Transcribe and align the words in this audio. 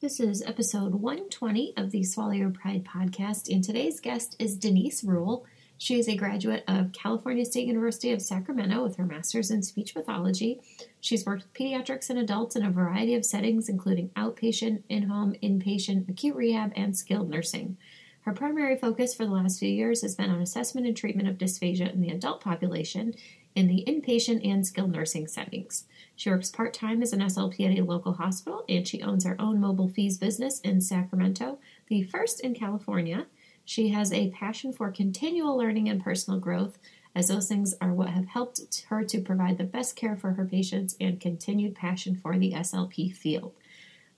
This 0.00 0.18
is 0.18 0.42
episode 0.46 0.94
120 0.94 1.74
of 1.76 1.90
the 1.90 2.02
Swallow 2.04 2.30
Your 2.32 2.48
Pride 2.48 2.86
podcast, 2.86 3.54
and 3.54 3.62
today's 3.62 4.00
guest 4.00 4.34
is 4.38 4.56
Denise 4.56 5.04
Rule. 5.04 5.44
She 5.76 5.98
is 5.98 6.08
a 6.08 6.16
graduate 6.16 6.64
of 6.66 6.92
California 6.92 7.44
State 7.44 7.66
University 7.66 8.10
of 8.10 8.22
Sacramento 8.22 8.82
with 8.82 8.96
her 8.96 9.04
master's 9.04 9.50
in 9.50 9.62
speech 9.62 9.92
pathology. 9.92 10.58
She's 11.02 11.26
worked 11.26 11.42
with 11.42 11.52
pediatrics 11.52 12.08
and 12.08 12.18
adults 12.18 12.56
in 12.56 12.64
a 12.64 12.70
variety 12.70 13.14
of 13.14 13.26
settings, 13.26 13.68
including 13.68 14.08
outpatient, 14.16 14.84
in 14.88 15.02
home, 15.02 15.34
inpatient, 15.42 16.08
acute 16.08 16.34
rehab, 16.34 16.72
and 16.74 16.96
skilled 16.96 17.28
nursing. 17.28 17.76
Her 18.22 18.32
primary 18.32 18.78
focus 18.78 19.14
for 19.14 19.26
the 19.26 19.32
last 19.32 19.58
few 19.58 19.68
years 19.68 20.00
has 20.00 20.14
been 20.14 20.30
on 20.30 20.40
assessment 20.40 20.86
and 20.86 20.96
treatment 20.96 21.28
of 21.28 21.36
dysphagia 21.36 21.92
in 21.92 22.00
the 22.00 22.10
adult 22.10 22.40
population 22.40 23.14
in 23.54 23.66
the 23.66 23.84
inpatient 23.86 24.46
and 24.46 24.66
skilled 24.66 24.92
nursing 24.92 25.26
settings. 25.26 25.84
She 26.16 26.30
works 26.30 26.50
part 26.50 26.74
time 26.74 27.02
as 27.02 27.12
an 27.12 27.20
SLP 27.20 27.70
at 27.70 27.78
a 27.78 27.84
local 27.84 28.14
hospital, 28.14 28.64
and 28.68 28.86
she 28.86 29.02
owns 29.02 29.24
her 29.24 29.40
own 29.40 29.60
mobile 29.60 29.88
FEES 29.88 30.18
business 30.18 30.60
in 30.60 30.80
Sacramento, 30.80 31.58
the 31.88 32.02
first 32.02 32.40
in 32.40 32.54
California. 32.54 33.26
She 33.64 33.88
has 33.88 34.12
a 34.12 34.30
passion 34.30 34.72
for 34.72 34.90
continual 34.90 35.56
learning 35.56 35.88
and 35.88 36.02
personal 36.02 36.38
growth, 36.38 36.78
as 37.14 37.28
those 37.28 37.48
things 37.48 37.74
are 37.80 37.92
what 37.92 38.10
have 38.10 38.28
helped 38.28 38.84
her 38.88 39.02
to 39.04 39.20
provide 39.20 39.58
the 39.58 39.64
best 39.64 39.96
care 39.96 40.16
for 40.16 40.32
her 40.32 40.44
patients 40.44 40.96
and 41.00 41.20
continued 41.20 41.74
passion 41.74 42.14
for 42.14 42.38
the 42.38 42.52
SLP 42.52 43.14
field. 43.14 43.52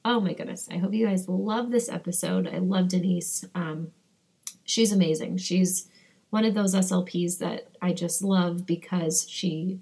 Oh 0.05 0.21
my 0.21 0.33
goodness, 0.33 0.69
I 0.71 0.79
hope 0.79 0.93
you 0.93 1.07
guys 1.07 1.29
love 1.29 1.71
this 1.71 1.89
episode. 1.89 2.49
I 2.49 2.59
love 2.59 2.89
Denise. 2.89 3.45
Um, 3.55 3.93
she's 4.65 4.93
amazing. 4.93 5.37
She's 5.39 5.89
one 6.33 6.47
of 6.47 6.55
those 6.55 6.75
SLPs 6.75 7.37
that 7.41 7.69
I 7.83 7.93
just 7.93 8.23
love 8.23 8.65
because 8.65 9.29
she 9.29 9.81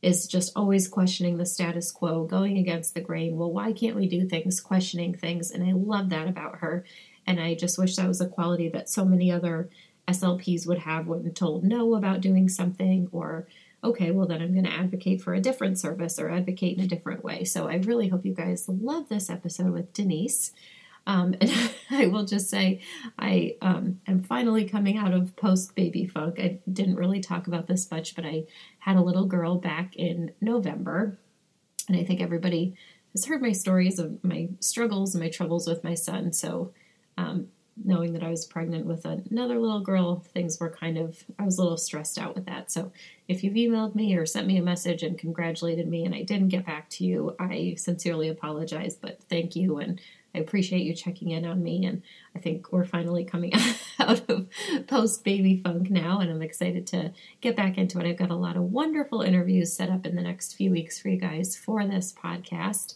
is 0.00 0.28
just 0.28 0.52
always 0.54 0.86
questioning 0.86 1.38
the 1.38 1.44
status 1.44 1.90
quo, 1.90 2.22
going 2.22 2.56
against 2.56 2.94
the 2.94 3.00
grain. 3.00 3.36
Well, 3.36 3.50
why 3.50 3.72
can't 3.72 3.96
we 3.96 4.06
do 4.06 4.28
things, 4.28 4.60
questioning 4.60 5.12
things? 5.12 5.50
And 5.50 5.64
I 5.64 5.72
love 5.72 6.08
that 6.10 6.28
about 6.28 6.58
her. 6.58 6.84
And 7.26 7.40
I 7.40 7.56
just 7.56 7.78
wish 7.78 7.96
that 7.96 8.06
was 8.06 8.20
a 8.20 8.28
quality 8.28 8.68
that 8.68 8.88
so 8.88 9.04
many 9.04 9.32
other 9.32 9.70
SLPs 10.06 10.68
would 10.68 10.78
have 10.78 11.08
when 11.08 11.28
told 11.32 11.64
no 11.64 11.96
about 11.96 12.20
doing 12.20 12.48
something 12.48 13.08
or 13.10 13.48
okay, 13.82 14.12
well, 14.12 14.28
then 14.28 14.40
I'm 14.40 14.52
going 14.52 14.66
to 14.66 14.72
advocate 14.72 15.20
for 15.20 15.34
a 15.34 15.40
different 15.40 15.80
service 15.80 16.16
or 16.16 16.30
advocate 16.30 16.78
in 16.78 16.84
a 16.84 16.88
different 16.88 17.24
way. 17.24 17.42
So 17.42 17.66
I 17.66 17.78
really 17.78 18.06
hope 18.06 18.24
you 18.24 18.34
guys 18.34 18.68
love 18.68 19.08
this 19.08 19.28
episode 19.28 19.72
with 19.72 19.92
Denise. 19.92 20.52
Um, 21.06 21.34
and 21.40 21.50
I 21.90 22.06
will 22.06 22.24
just 22.24 22.48
say, 22.48 22.80
I 23.18 23.56
um, 23.60 24.00
am 24.06 24.22
finally 24.22 24.64
coming 24.64 24.96
out 24.96 25.12
of 25.12 25.36
post 25.36 25.74
baby 25.74 26.06
funk. 26.06 26.38
I 26.38 26.58
didn't 26.70 26.96
really 26.96 27.20
talk 27.20 27.46
about 27.46 27.66
this 27.66 27.90
much, 27.90 28.14
but 28.14 28.24
I 28.24 28.44
had 28.78 28.96
a 28.96 29.02
little 29.02 29.26
girl 29.26 29.56
back 29.56 29.96
in 29.96 30.32
November. 30.40 31.18
And 31.88 31.96
I 31.96 32.04
think 32.04 32.20
everybody 32.20 32.76
has 33.12 33.26
heard 33.26 33.42
my 33.42 33.52
stories 33.52 33.98
of 33.98 34.22
my 34.24 34.48
struggles 34.60 35.14
and 35.14 35.22
my 35.22 35.30
troubles 35.30 35.66
with 35.66 35.84
my 35.84 35.94
son. 35.94 36.32
So, 36.32 36.72
um, 37.18 37.48
knowing 37.82 38.12
that 38.12 38.22
I 38.22 38.28
was 38.28 38.44
pregnant 38.44 38.84
with 38.84 39.06
another 39.06 39.58
little 39.58 39.80
girl, 39.80 40.20
things 40.34 40.60
were 40.60 40.68
kind 40.68 40.98
of, 40.98 41.24
I 41.38 41.44
was 41.44 41.58
a 41.58 41.62
little 41.62 41.78
stressed 41.78 42.18
out 42.18 42.34
with 42.34 42.44
that. 42.46 42.70
So, 42.70 42.92
if 43.28 43.42
you've 43.42 43.54
emailed 43.54 43.94
me 43.94 44.14
or 44.14 44.26
sent 44.26 44.46
me 44.46 44.58
a 44.58 44.62
message 44.62 45.02
and 45.02 45.18
congratulated 45.18 45.88
me 45.88 46.04
and 46.04 46.14
I 46.14 46.22
didn't 46.22 46.48
get 46.48 46.66
back 46.66 46.88
to 46.90 47.04
you, 47.04 47.34
I 47.38 47.74
sincerely 47.78 48.28
apologize, 48.28 48.94
but 48.94 49.22
thank 49.28 49.56
you. 49.56 49.78
And 49.78 50.00
I 50.34 50.38
appreciate 50.38 50.84
you 50.84 50.94
checking 50.94 51.30
in 51.30 51.44
on 51.44 51.62
me, 51.62 51.84
and 51.84 52.02
I 52.34 52.38
think 52.38 52.72
we're 52.72 52.84
finally 52.84 53.24
coming 53.24 53.52
out 53.98 54.28
of 54.30 54.48
post 54.86 55.24
baby 55.24 55.56
funk 55.56 55.90
now, 55.90 56.20
and 56.20 56.30
I'm 56.30 56.42
excited 56.42 56.86
to 56.88 57.12
get 57.40 57.56
back 57.56 57.78
into 57.78 57.98
it. 57.98 58.06
I've 58.06 58.16
got 58.16 58.30
a 58.30 58.36
lot 58.36 58.56
of 58.56 58.72
wonderful 58.72 59.22
interviews 59.22 59.72
set 59.72 59.90
up 59.90 60.06
in 60.06 60.16
the 60.16 60.22
next 60.22 60.54
few 60.54 60.70
weeks 60.70 60.98
for 60.98 61.08
you 61.08 61.18
guys 61.18 61.56
for 61.56 61.86
this 61.86 62.12
podcast. 62.12 62.94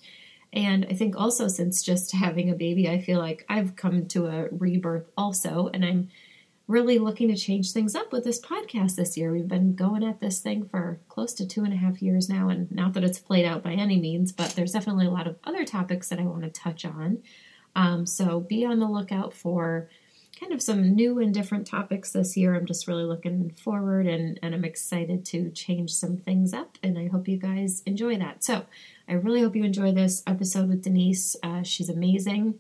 And 0.52 0.86
I 0.88 0.94
think 0.94 1.16
also, 1.16 1.48
since 1.48 1.82
just 1.82 2.12
having 2.12 2.50
a 2.50 2.54
baby, 2.54 2.88
I 2.88 3.00
feel 3.00 3.18
like 3.18 3.44
I've 3.48 3.76
come 3.76 4.06
to 4.08 4.26
a 4.26 4.48
rebirth 4.50 5.10
also, 5.16 5.68
and 5.72 5.84
I'm 5.84 6.08
really 6.68 6.98
looking 6.98 7.28
to 7.28 7.36
change 7.36 7.72
things 7.72 7.94
up 7.94 8.12
with 8.12 8.24
this 8.24 8.40
podcast 8.40 8.96
this 8.96 9.16
year. 9.16 9.30
We've 9.30 9.46
been 9.46 9.74
going 9.74 10.02
at 10.02 10.20
this 10.20 10.40
thing 10.40 10.68
for 10.68 11.00
close 11.08 11.32
to 11.34 11.46
two 11.46 11.62
and 11.62 11.72
a 11.72 11.76
half 11.76 12.02
years 12.02 12.28
now, 12.28 12.48
and 12.48 12.70
not 12.72 12.92
that 12.94 13.04
it's 13.04 13.20
played 13.20 13.44
out 13.44 13.62
by 13.62 13.72
any 13.72 14.00
means, 14.00 14.32
but 14.32 14.50
there's 14.50 14.72
definitely 14.72 15.06
a 15.06 15.10
lot 15.10 15.28
of 15.28 15.36
other 15.44 15.64
topics 15.64 16.08
that 16.08 16.18
I 16.18 16.24
want 16.24 16.42
to 16.42 16.50
touch 16.50 16.84
on. 16.84 17.22
Um, 17.76 18.06
so 18.06 18.40
be 18.40 18.64
on 18.64 18.80
the 18.80 18.88
lookout 18.88 19.32
for 19.32 19.88
kind 20.40 20.52
of 20.52 20.60
some 20.60 20.94
new 20.94 21.18
and 21.18 21.32
different 21.32 21.66
topics 21.66 22.12
this 22.12 22.36
year. 22.36 22.54
I'm 22.54 22.66
just 22.66 22.86
really 22.86 23.04
looking 23.04 23.50
forward 23.50 24.06
and, 24.06 24.38
and 24.42 24.54
I'm 24.54 24.64
excited 24.64 25.24
to 25.26 25.50
change 25.50 25.94
some 25.94 26.16
things 26.16 26.52
up, 26.52 26.78
and 26.82 26.98
I 26.98 27.06
hope 27.06 27.28
you 27.28 27.38
guys 27.38 27.82
enjoy 27.86 28.18
that. 28.18 28.42
So 28.42 28.66
I 29.08 29.12
really 29.12 29.42
hope 29.42 29.54
you 29.54 29.64
enjoy 29.64 29.92
this 29.92 30.22
episode 30.26 30.68
with 30.68 30.82
Denise. 30.82 31.36
Uh, 31.42 31.62
she's 31.62 31.88
amazing. 31.88 32.58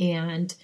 And 0.00 0.54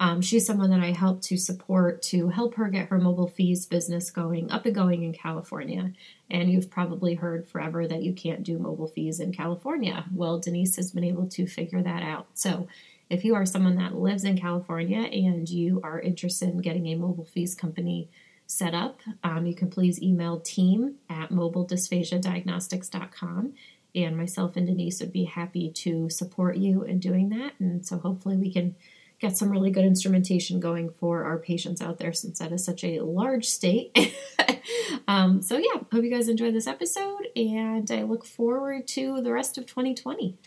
um, 0.00 0.20
she's 0.22 0.46
someone 0.46 0.70
that 0.70 0.80
I 0.80 0.92
help 0.92 1.20
to 1.24 1.36
support 1.36 2.00
to 2.04 2.30
help 2.30 2.54
her 2.54 2.68
get 2.68 2.88
her 2.88 2.98
mobile 2.98 3.28
FEES 3.28 3.66
business 3.66 4.10
going 4.10 4.50
up 4.50 4.64
and 4.64 4.74
going 4.74 5.02
in 5.02 5.12
California. 5.12 5.92
And 6.30 6.50
you've 6.50 6.70
probably 6.70 7.16
heard 7.16 7.46
forever 7.46 7.86
that 7.86 8.02
you 8.02 8.14
can't 8.14 8.42
do 8.42 8.58
mobile 8.58 8.88
FEES 8.88 9.20
in 9.20 9.34
California. 9.34 10.06
Well, 10.14 10.38
Denise 10.38 10.76
has 10.76 10.90
been 10.90 11.04
able 11.04 11.28
to 11.28 11.46
figure 11.46 11.82
that 11.82 12.02
out. 12.02 12.28
So 12.32 12.66
if 13.10 13.26
you 13.26 13.34
are 13.34 13.44
someone 13.44 13.76
that 13.76 13.94
lives 13.94 14.24
in 14.24 14.38
California 14.38 15.02
and 15.02 15.46
you 15.46 15.82
are 15.84 16.00
interested 16.00 16.48
in 16.48 16.62
getting 16.62 16.86
a 16.86 16.94
mobile 16.94 17.26
FEES 17.26 17.54
company 17.54 18.08
set 18.46 18.72
up, 18.72 19.00
um, 19.22 19.44
you 19.44 19.54
can 19.54 19.68
please 19.68 20.02
email 20.02 20.40
team 20.40 20.94
at 21.10 21.28
mobiledysphagiadiagnostics.com. 21.28 23.52
And 23.94 24.16
myself 24.16 24.56
and 24.56 24.66
Denise 24.66 24.98
would 25.00 25.12
be 25.12 25.24
happy 25.24 25.70
to 25.70 26.08
support 26.08 26.56
you 26.56 26.84
in 26.84 27.00
doing 27.00 27.28
that. 27.30 27.52
And 27.58 27.84
so 27.84 27.98
hopefully 27.98 28.38
we 28.38 28.50
can 28.50 28.76
get 29.20 29.36
some 29.36 29.50
really 29.50 29.70
good 29.70 29.84
instrumentation 29.84 30.60
going 30.60 30.90
for 30.98 31.24
our 31.24 31.36
patients 31.36 31.82
out 31.82 31.98
there 31.98 32.12
since 32.12 32.38
that 32.38 32.52
is 32.52 32.64
such 32.64 32.82
a 32.82 33.00
large 33.00 33.44
state. 33.44 34.14
um, 35.08 35.42
so, 35.42 35.58
yeah, 35.58 35.80
hope 35.92 36.02
you 36.02 36.10
guys 36.10 36.28
enjoyed 36.28 36.54
this 36.54 36.66
episode, 36.66 37.28
and 37.36 37.90
I 37.90 38.02
look 38.02 38.24
forward 38.24 38.88
to 38.88 39.20
the 39.20 39.30
rest 39.30 39.58
of 39.58 39.66
2020. 39.66 40.38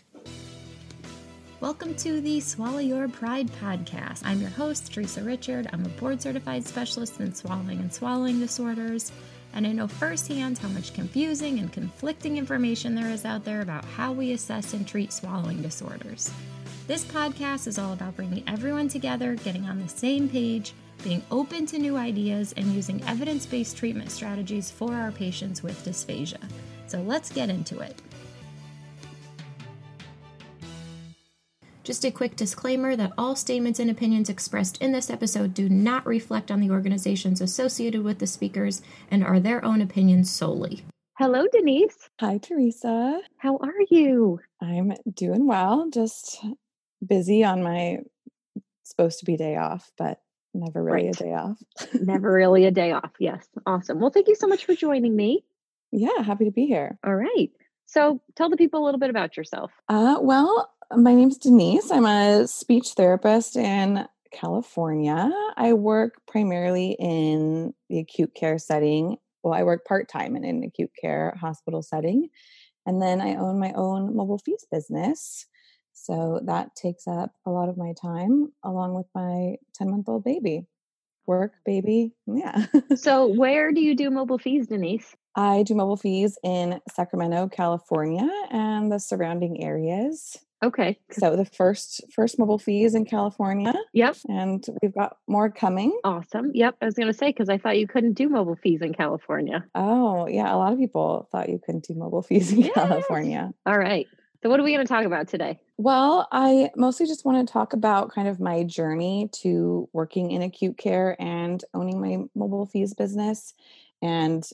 Welcome 1.60 1.94
to 1.94 2.20
the 2.20 2.40
Swallow 2.40 2.80
Your 2.80 3.06
Pride 3.06 3.48
podcast. 3.62 4.22
I'm 4.24 4.40
your 4.40 4.50
host, 4.50 4.92
Teresa 4.92 5.22
Richard. 5.22 5.68
I'm 5.72 5.86
a 5.86 5.88
board 5.90 6.20
certified 6.20 6.66
specialist 6.66 7.20
in 7.20 7.32
swallowing 7.32 7.78
and 7.78 7.94
swallowing 7.94 8.40
disorders, 8.40 9.12
and 9.52 9.68
I 9.68 9.72
know 9.72 9.86
firsthand 9.86 10.58
how 10.58 10.68
much 10.68 10.94
confusing 10.94 11.60
and 11.60 11.72
conflicting 11.72 12.38
information 12.38 12.96
there 12.96 13.10
is 13.10 13.24
out 13.24 13.44
there 13.44 13.60
about 13.60 13.84
how 13.84 14.12
we 14.12 14.32
assess 14.32 14.74
and 14.74 14.86
treat 14.86 15.12
swallowing 15.12 15.62
disorders. 15.62 16.28
This 16.86 17.02
podcast 17.06 17.66
is 17.66 17.78
all 17.78 17.94
about 17.94 18.14
bringing 18.14 18.46
everyone 18.46 18.88
together, 18.88 19.36
getting 19.36 19.64
on 19.64 19.80
the 19.80 19.88
same 19.88 20.28
page, 20.28 20.74
being 21.02 21.22
open 21.30 21.64
to 21.64 21.78
new 21.78 21.96
ideas, 21.96 22.52
and 22.58 22.66
using 22.74 23.02
evidence 23.04 23.46
based 23.46 23.78
treatment 23.78 24.10
strategies 24.10 24.70
for 24.70 24.92
our 24.92 25.10
patients 25.10 25.62
with 25.62 25.82
dysphagia. 25.82 26.36
So 26.86 27.00
let's 27.00 27.32
get 27.32 27.48
into 27.48 27.78
it. 27.80 28.02
Just 31.84 32.04
a 32.04 32.10
quick 32.10 32.36
disclaimer 32.36 32.96
that 32.96 33.14
all 33.16 33.34
statements 33.34 33.80
and 33.80 33.90
opinions 33.90 34.28
expressed 34.28 34.76
in 34.82 34.92
this 34.92 35.08
episode 35.08 35.54
do 35.54 35.70
not 35.70 36.04
reflect 36.04 36.50
on 36.50 36.60
the 36.60 36.70
organizations 36.70 37.40
associated 37.40 38.02
with 38.02 38.18
the 38.18 38.26
speakers 38.26 38.82
and 39.10 39.24
are 39.24 39.40
their 39.40 39.64
own 39.64 39.80
opinions 39.80 40.30
solely. 40.30 40.84
Hello, 41.16 41.46
Denise. 41.50 42.10
Hi, 42.20 42.36
Teresa. 42.36 43.20
How 43.38 43.56
are 43.56 43.72
you? 43.88 44.40
I'm 44.60 44.92
doing 45.14 45.46
well. 45.46 45.88
Just 45.90 46.44
busy 47.06 47.44
on 47.44 47.62
my 47.62 47.98
supposed 48.84 49.18
to 49.20 49.24
be 49.24 49.36
day 49.36 49.56
off, 49.56 49.90
but 49.96 50.20
never 50.52 50.82
really 50.82 51.06
right. 51.06 51.20
a 51.20 51.24
day 51.24 51.32
off. 51.34 51.58
never 52.00 52.32
really 52.32 52.64
a 52.64 52.70
day 52.70 52.92
off. 52.92 53.10
Yes. 53.18 53.46
Awesome. 53.66 54.00
Well, 54.00 54.10
thank 54.10 54.28
you 54.28 54.34
so 54.34 54.46
much 54.46 54.64
for 54.64 54.74
joining 54.74 55.16
me. 55.16 55.44
Yeah, 55.90 56.22
happy 56.22 56.44
to 56.44 56.50
be 56.50 56.66
here. 56.66 56.98
All 57.04 57.14
right. 57.14 57.50
So 57.86 58.20
tell 58.34 58.50
the 58.50 58.56
people 58.56 58.82
a 58.82 58.84
little 58.84 59.00
bit 59.00 59.10
about 59.10 59.36
yourself. 59.36 59.70
Uh, 59.88 60.16
well, 60.20 60.72
my 60.96 61.14
name's 61.14 61.38
Denise. 61.38 61.90
I'm 61.90 62.06
a 62.06 62.46
speech 62.46 62.90
therapist 62.90 63.56
in 63.56 64.06
California. 64.32 65.30
I 65.56 65.72
work 65.74 66.20
primarily 66.26 66.96
in 66.98 67.74
the 67.88 67.98
acute 68.00 68.34
care 68.34 68.58
setting. 68.58 69.16
Well, 69.42 69.54
I 69.54 69.62
work 69.62 69.84
part 69.84 70.08
time 70.08 70.36
in 70.36 70.44
an 70.44 70.62
acute 70.64 70.90
care 71.00 71.36
hospital 71.40 71.82
setting. 71.82 72.28
And 72.86 73.00
then 73.00 73.20
I 73.20 73.36
own 73.36 73.58
my 73.58 73.72
own 73.72 74.14
mobile 74.14 74.38
FEES 74.38 74.66
business. 74.70 75.46
So 75.94 76.40
that 76.44 76.74
takes 76.76 77.06
up 77.06 77.32
a 77.46 77.50
lot 77.50 77.68
of 77.68 77.76
my 77.76 77.94
time 78.00 78.52
along 78.62 78.94
with 78.94 79.06
my 79.14 79.56
10 79.74 79.90
month 79.90 80.08
old 80.08 80.24
baby. 80.24 80.66
Work, 81.26 81.52
baby. 81.64 82.12
Yeah. 82.26 82.66
so, 82.96 83.26
where 83.26 83.72
do 83.72 83.80
you 83.80 83.96
do 83.96 84.10
mobile 84.10 84.38
FEES, 84.38 84.66
Denise? 84.66 85.16
I 85.34 85.62
do 85.62 85.74
mobile 85.74 85.96
FEES 85.96 86.36
in 86.44 86.80
Sacramento, 86.92 87.48
California, 87.48 88.28
and 88.50 88.92
the 88.92 89.00
surrounding 89.00 89.64
areas. 89.64 90.36
Okay. 90.62 90.98
So 91.10 91.34
the 91.36 91.44
first 91.44 92.02
first 92.14 92.38
mobile 92.38 92.58
FEES 92.58 92.94
in 92.94 93.04
California. 93.06 93.74
Yep. 93.92 94.16
And 94.28 94.64
we've 94.82 94.94
got 94.94 95.16
more 95.26 95.50
coming. 95.50 95.98
Awesome. 96.04 96.50
Yep. 96.54 96.76
I 96.80 96.84
was 96.84 96.94
going 96.94 97.08
to 97.08 97.16
say 97.16 97.28
because 97.28 97.48
I 97.48 97.58
thought 97.58 97.78
you 97.78 97.86
couldn't 97.86 98.14
do 98.14 98.28
mobile 98.28 98.56
FEES 98.56 98.80
in 98.80 98.94
California. 98.94 99.64
Oh 99.74 100.26
yeah, 100.26 100.54
a 100.54 100.56
lot 100.56 100.72
of 100.72 100.78
people 100.78 101.28
thought 101.32 101.48
you 101.48 101.60
couldn't 101.64 101.84
do 101.84 101.94
mobile 101.94 102.22
FEES 102.28 102.52
in 102.52 102.60
yes. 102.60 102.74
California. 102.74 103.50
All 103.66 103.78
right 103.78 104.06
So, 104.44 104.50
what 104.50 104.60
are 104.60 104.62
we 104.62 104.74
going 104.74 104.86
to 104.86 104.92
talk 104.92 105.06
about 105.06 105.26
today? 105.26 105.58
Well, 105.78 106.28
I 106.30 106.68
mostly 106.76 107.06
just 107.06 107.24
want 107.24 107.48
to 107.48 107.50
talk 107.50 107.72
about 107.72 108.12
kind 108.12 108.28
of 108.28 108.40
my 108.40 108.62
journey 108.62 109.30
to 109.40 109.88
working 109.94 110.32
in 110.32 110.42
acute 110.42 110.76
care 110.76 111.16
and 111.18 111.64
owning 111.72 111.98
my 111.98 112.24
mobile 112.34 112.66
FEES 112.66 112.92
business 112.92 113.54
and 114.02 114.46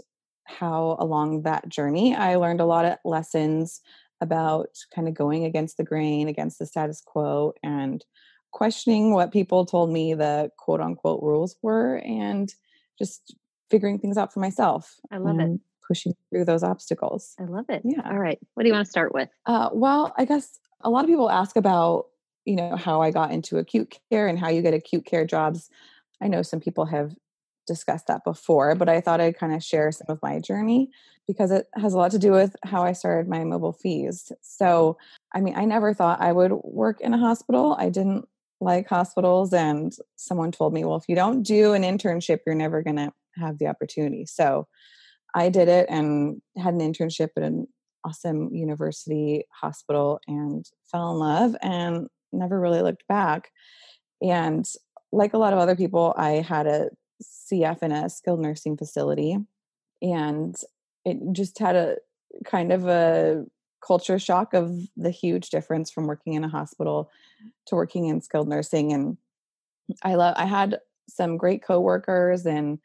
how 0.45 0.97
along 1.01 1.43
that 1.43 1.69
journey 1.69 2.15
I 2.15 2.37
learned 2.37 2.61
a 2.61 2.67
lot 2.67 2.85
of 2.85 2.99
lessons 3.05 3.81
about 4.21 4.69
kind 4.95 5.09
of 5.09 5.15
going 5.15 5.45
against 5.45 5.77
the 5.77 5.83
grain, 5.83 6.29
against 6.29 6.61
the 6.61 6.67
status 6.67 7.03
quo, 7.05 7.55
and 7.65 8.05
questioning 8.53 9.13
what 9.13 9.33
people 9.33 9.67
told 9.67 9.91
me 9.91 10.15
the 10.15 10.53
quote 10.57 10.81
unquote 10.81 11.21
rules 11.21 11.57
were 11.63 11.97
and 11.97 12.55
just 12.97 13.35
figuring 13.71 13.99
things 13.99 14.17
out 14.17 14.33
for 14.33 14.39
myself. 14.39 15.01
I 15.11 15.17
love 15.17 15.41
it 15.41 15.61
pushing 15.91 16.15
through 16.31 16.45
those 16.45 16.63
obstacles. 16.63 17.35
I 17.41 17.45
love 17.47 17.65
it. 17.69 17.83
Yeah. 17.85 18.09
All 18.09 18.19
right. 18.19 18.39
What 18.55 18.63
do 18.63 18.69
you 18.69 18.73
want 18.73 18.87
to 18.87 18.91
start 18.91 19.13
with? 19.13 19.29
Uh, 19.45 19.71
well, 19.73 20.15
I 20.17 20.25
guess 20.25 20.61
a 20.83 20.89
lot 20.89 21.03
of 21.03 21.11
people 21.11 21.29
ask 21.29 21.57
about, 21.57 22.07
you 22.45 22.55
know, 22.55 22.77
how 22.77 23.03
I 23.03 23.11
got 23.11 23.33
into 23.33 23.59
acute 23.59 23.99
care 24.09 24.29
and 24.29 24.39
how 24.39 24.49
you 24.51 24.63
get 24.63 24.73
acute 24.73 25.05
care 25.05 25.27
jobs. 25.27 25.69
I 26.23 26.29
know 26.29 26.43
some 26.43 26.61
people 26.61 26.85
have 26.85 27.17
discussed 27.67 28.07
that 28.07 28.23
before, 28.23 28.77
but 28.77 28.89
I 28.89 29.01
thought 29.01 29.21
I'd 29.21 29.37
kind 29.37 29.53
of 29.53 29.65
share 29.65 29.91
some 29.91 30.07
of 30.09 30.21
my 30.23 30.39
journey 30.39 30.91
because 31.27 31.51
it 31.51 31.67
has 31.75 31.93
a 31.93 31.99
lot 31.99 32.13
to 32.13 32.21
do 32.21 32.31
with 32.31 32.55
how 32.63 32.85
I 32.85 32.93
started 32.93 33.29
my 33.29 33.43
mobile 33.43 33.73
FEES. 33.73 34.31
So, 34.43 34.97
I 35.35 35.41
mean, 35.41 35.57
I 35.57 35.65
never 35.65 35.93
thought 35.93 36.21
I 36.21 36.31
would 36.31 36.53
work 36.53 37.01
in 37.01 37.15
a 37.15 37.19
hospital. 37.19 37.77
I 37.77 37.89
didn't 37.89 38.29
like 38.61 38.89
hospitals, 38.89 39.53
and 39.53 39.93
someone 40.15 40.53
told 40.53 40.73
me, 40.73 40.85
well, 40.85 40.99
if 40.99 41.09
you 41.09 41.17
don't 41.17 41.43
do 41.43 41.73
an 41.73 41.83
internship, 41.83 42.41
you're 42.47 42.55
never 42.55 42.81
going 42.83 42.97
to 42.97 43.13
have 43.37 43.59
the 43.59 43.67
opportunity. 43.67 44.25
So, 44.25 44.69
I 45.35 45.49
did 45.49 45.69
it 45.69 45.87
and 45.89 46.41
had 46.57 46.75
an 46.75 46.81
internship 46.81 47.31
at 47.37 47.43
an 47.43 47.67
awesome 48.05 48.55
university 48.55 49.45
hospital 49.53 50.21
and 50.27 50.65
fell 50.91 51.13
in 51.13 51.19
love 51.19 51.57
and 51.63 52.09
never 52.33 52.59
really 52.59 52.83
looked 52.83 53.07
back. 53.09 53.51
And 54.23 54.67
like 55.13 55.35
a 55.35 55.39
lot 55.39 55.53
of 55.53 55.59
other 55.59 55.77
people, 55.77 56.15
I 56.17 56.41
had 56.41 56.67
a 56.67 56.91
CF 57.23 57.83
in 57.83 57.93
a 57.93 58.09
skilled 58.09 58.41
nursing 58.41 58.77
facility 58.77 59.37
and 60.03 60.57
it 61.05 61.19
just 61.33 61.59
had 61.59 61.77
a 61.77 61.97
kind 62.45 62.73
of 62.73 62.87
a 62.87 63.45
culture 63.87 64.19
shock 64.19 64.55
of 64.55 64.73
the 64.97 65.11
huge 65.11 65.51
difference 65.51 65.91
from 65.91 66.07
working 66.07 66.35
in 66.35 66.45
a 66.45 66.49
hospital 66.49 67.11
to 67.67 67.75
working 67.75 68.07
in 68.07 68.21
skilled 68.21 68.49
nursing 68.49 68.93
and 68.93 69.17
I 70.03 70.15
love 70.15 70.35
I 70.37 70.45
had 70.45 70.79
some 71.09 71.37
great 71.37 71.63
coworkers 71.63 72.47
and 72.47 72.79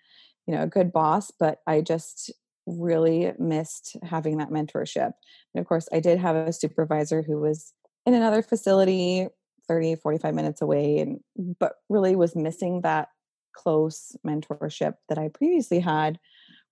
you 0.47 0.53
know 0.53 0.63
a 0.63 0.67
good 0.67 0.91
boss 0.91 1.31
but 1.31 1.59
i 1.67 1.81
just 1.81 2.31
really 2.67 3.31
missed 3.37 3.95
having 4.01 4.37
that 4.37 4.49
mentorship. 4.49 5.11
And 5.53 5.61
of 5.61 5.67
course 5.67 5.87
i 5.93 5.99
did 5.99 6.19
have 6.19 6.35
a 6.35 6.53
supervisor 6.53 7.21
who 7.21 7.39
was 7.39 7.73
in 8.05 8.13
another 8.13 8.41
facility 8.41 9.27
30 9.67 9.95
45 9.95 10.33
minutes 10.33 10.61
away 10.61 10.99
and 10.99 11.19
but 11.59 11.73
really 11.89 12.15
was 12.15 12.35
missing 12.35 12.81
that 12.81 13.09
close 13.53 14.15
mentorship 14.25 14.95
that 15.09 15.17
i 15.17 15.27
previously 15.29 15.79
had 15.79 16.19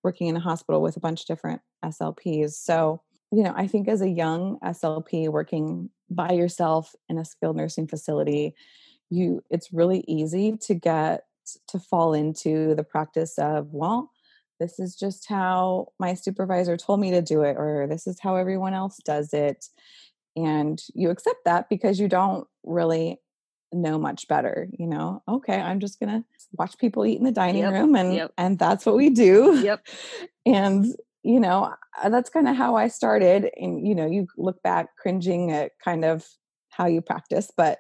working 0.04 0.28
in 0.28 0.36
a 0.36 0.40
hospital 0.40 0.82
with 0.82 0.98
a 0.98 1.00
bunch 1.00 1.22
of 1.22 1.28
different 1.28 1.62
slps 1.86 2.52
so 2.52 3.02
you 3.32 3.42
know 3.42 3.54
i 3.56 3.66
think 3.66 3.88
as 3.88 4.02
a 4.02 4.10
young 4.10 4.60
slp 4.66 5.30
working 5.30 5.90
by 6.10 6.32
yourself 6.32 6.94
in 7.10 7.18
a 7.18 7.26
skilled 7.26 7.56
nursing 7.56 7.88
facility 7.88 8.54
you 9.10 9.42
it's 9.50 9.74
really 9.74 10.04
easy 10.08 10.58
to 10.58 10.74
get 10.74 11.24
to 11.68 11.80
fall 11.80 12.14
into 12.14 12.76
the 12.76 12.84
practice 12.84 13.38
of, 13.38 13.68
well, 13.72 14.12
this 14.60 14.80
is 14.80 14.96
just 14.96 15.28
how 15.28 15.88
my 16.00 16.14
supervisor 16.14 16.78
told 16.78 17.00
me 17.00 17.12
to 17.12 17.22
do 17.22 17.42
it, 17.42 17.58
or 17.58 17.88
this 17.88 18.08
is 18.08 18.20
how 18.20 18.36
everyone 18.36 18.74
else 18.74 19.00
does 19.04 19.34
it. 19.34 19.66
And 20.36 20.82
you 20.94 21.10
accept 21.10 21.46
that 21.46 21.70
because 21.70 22.00
you 22.00 22.08
don't 22.08 22.48
really 22.64 23.20
know 23.74 23.98
much 23.98 24.28
better 24.28 24.68
you 24.78 24.88
know 24.88 25.22
okay 25.28 25.60
i'm 25.60 25.80
just 25.80 26.00
gonna 26.00 26.24
watch 26.54 26.78
people 26.78 27.06
eat 27.06 27.18
in 27.18 27.24
the 27.24 27.32
dining 27.32 27.64
yep, 27.64 27.74
room 27.74 27.96
and 27.96 28.14
yep. 28.14 28.32
and 28.38 28.60
that's 28.60 28.86
what 28.86 28.96
we 28.96 29.10
do 29.10 29.60
yep 29.64 29.86
and 30.46 30.86
you 31.24 31.40
know 31.40 31.74
uh, 32.02 32.10
that's 32.10 32.30
kind 32.30 32.48
of 32.48 32.56
how 32.56 32.76
i 32.76 32.88
started 32.88 33.50
and 33.58 33.86
you 33.88 33.96
know 33.96 34.06
you 34.06 34.28
look 34.38 34.62
back 34.62 34.96
cringing 34.98 35.52
at 35.52 35.72
kind 35.84 36.06
of 36.06 36.28
how 36.70 36.86
you 36.86 37.02
practice 37.02 37.52
but 37.56 37.80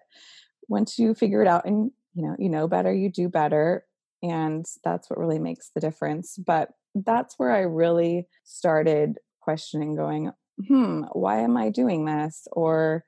once 0.67 0.97
you 0.97 1.13
figure 1.13 1.41
it 1.41 1.47
out 1.47 1.65
and 1.65 1.91
you 2.13 2.23
know 2.23 2.35
you 2.39 2.49
know 2.49 2.67
better 2.67 2.93
you 2.93 3.09
do 3.09 3.29
better 3.29 3.85
and 4.21 4.65
that's 4.83 5.09
what 5.09 5.19
really 5.19 5.39
makes 5.39 5.71
the 5.73 5.81
difference 5.81 6.37
but 6.45 6.69
that's 6.95 7.35
where 7.37 7.51
i 7.51 7.59
really 7.59 8.27
started 8.43 9.17
questioning 9.41 9.95
going 9.95 10.31
hmm 10.67 11.03
why 11.13 11.39
am 11.39 11.57
i 11.57 11.69
doing 11.69 12.05
this? 12.05 12.47
or 12.51 13.03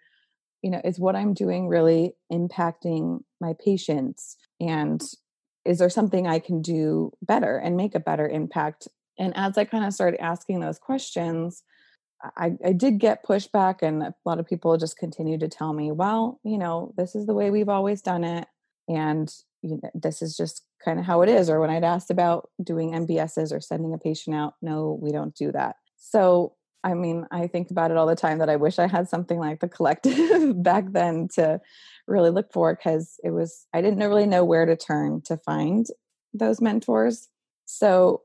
you 0.62 0.72
know 0.72 0.82
is 0.84 1.00
what 1.00 1.16
i'm 1.16 1.34
doing 1.34 1.68
really 1.68 2.14
impacting 2.32 3.20
my 3.40 3.54
patients? 3.64 4.38
And 4.60 5.02
is 5.64 5.80
there 5.80 5.90
something 5.90 6.28
i 6.28 6.40
can 6.40 6.62
do 6.62 7.12
better 7.22 7.58
and 7.58 7.78
make 7.78 7.96
a 7.96 8.00
better 8.00 8.28
impact? 8.28 8.88
And 9.20 9.36
as 9.36 9.58
i 9.58 9.66
kind 9.66 9.86
of 9.86 9.94
started 9.94 10.22
asking 10.22 10.60
those 10.60 10.80
questions 10.80 11.64
I, 12.38 12.54
I 12.66 12.72
did 12.72 12.98
get 13.00 13.26
pushback 13.26 13.82
and 13.82 14.02
a 14.02 14.16
lot 14.26 14.40
of 14.40 14.48
people 14.48 14.76
just 14.78 14.98
continued 14.98 15.42
to 15.42 15.48
tell 15.48 15.74
me 15.74 15.92
well 15.92 16.40
you 16.44 16.58
know 16.58 16.94
this 16.98 17.14
is 17.14 17.28
the 17.28 17.34
way 17.36 17.52
we've 17.52 17.70
always 17.70 18.02
done 18.02 18.24
it 18.24 18.48
and 18.88 19.34
you 19.62 19.80
know, 19.82 19.90
this 19.94 20.22
is 20.22 20.38
just 20.38 20.64
kind 20.84 21.00
of 21.00 21.06
how 21.06 21.22
it 21.22 21.30
is 21.30 21.50
or 21.50 21.60
when 21.60 21.70
i'd 21.70 21.84
asked 21.84 22.12
about 22.12 22.50
doing 22.64 22.92
mbss 22.92 23.52
or 23.52 23.60
sending 23.60 23.94
a 23.94 23.98
patient 23.98 24.36
out 24.36 24.54
no 24.62 24.98
we 25.02 25.12
don't 25.12 25.36
do 25.36 25.52
that. 25.52 25.78
So 25.98 26.54
i 26.84 26.94
mean 26.94 27.26
i 27.32 27.48
think 27.48 27.72
about 27.72 27.92
it 27.92 27.98
all 27.98 28.06
the 28.06 28.16
time 28.16 28.38
that 28.40 28.50
i 28.50 28.56
wish 28.56 28.78
i 28.78 28.88
had 28.88 29.10
something 29.10 29.40
like 29.40 29.60
the 29.60 29.68
collective 29.68 30.62
back 30.64 30.92
then 30.92 31.28
to 31.36 31.60
really 32.08 32.30
look 32.30 32.52
for 32.54 32.76
because 32.76 33.20
it 33.24 33.32
was 33.32 33.66
i 33.74 33.82
didn't 33.82 34.00
really 34.00 34.28
know 34.28 34.44
where 34.44 34.66
to 34.66 34.76
turn 34.76 35.22
to 35.22 35.38
find 35.38 35.88
those 36.34 36.62
mentors. 36.62 37.30
So 37.66 38.22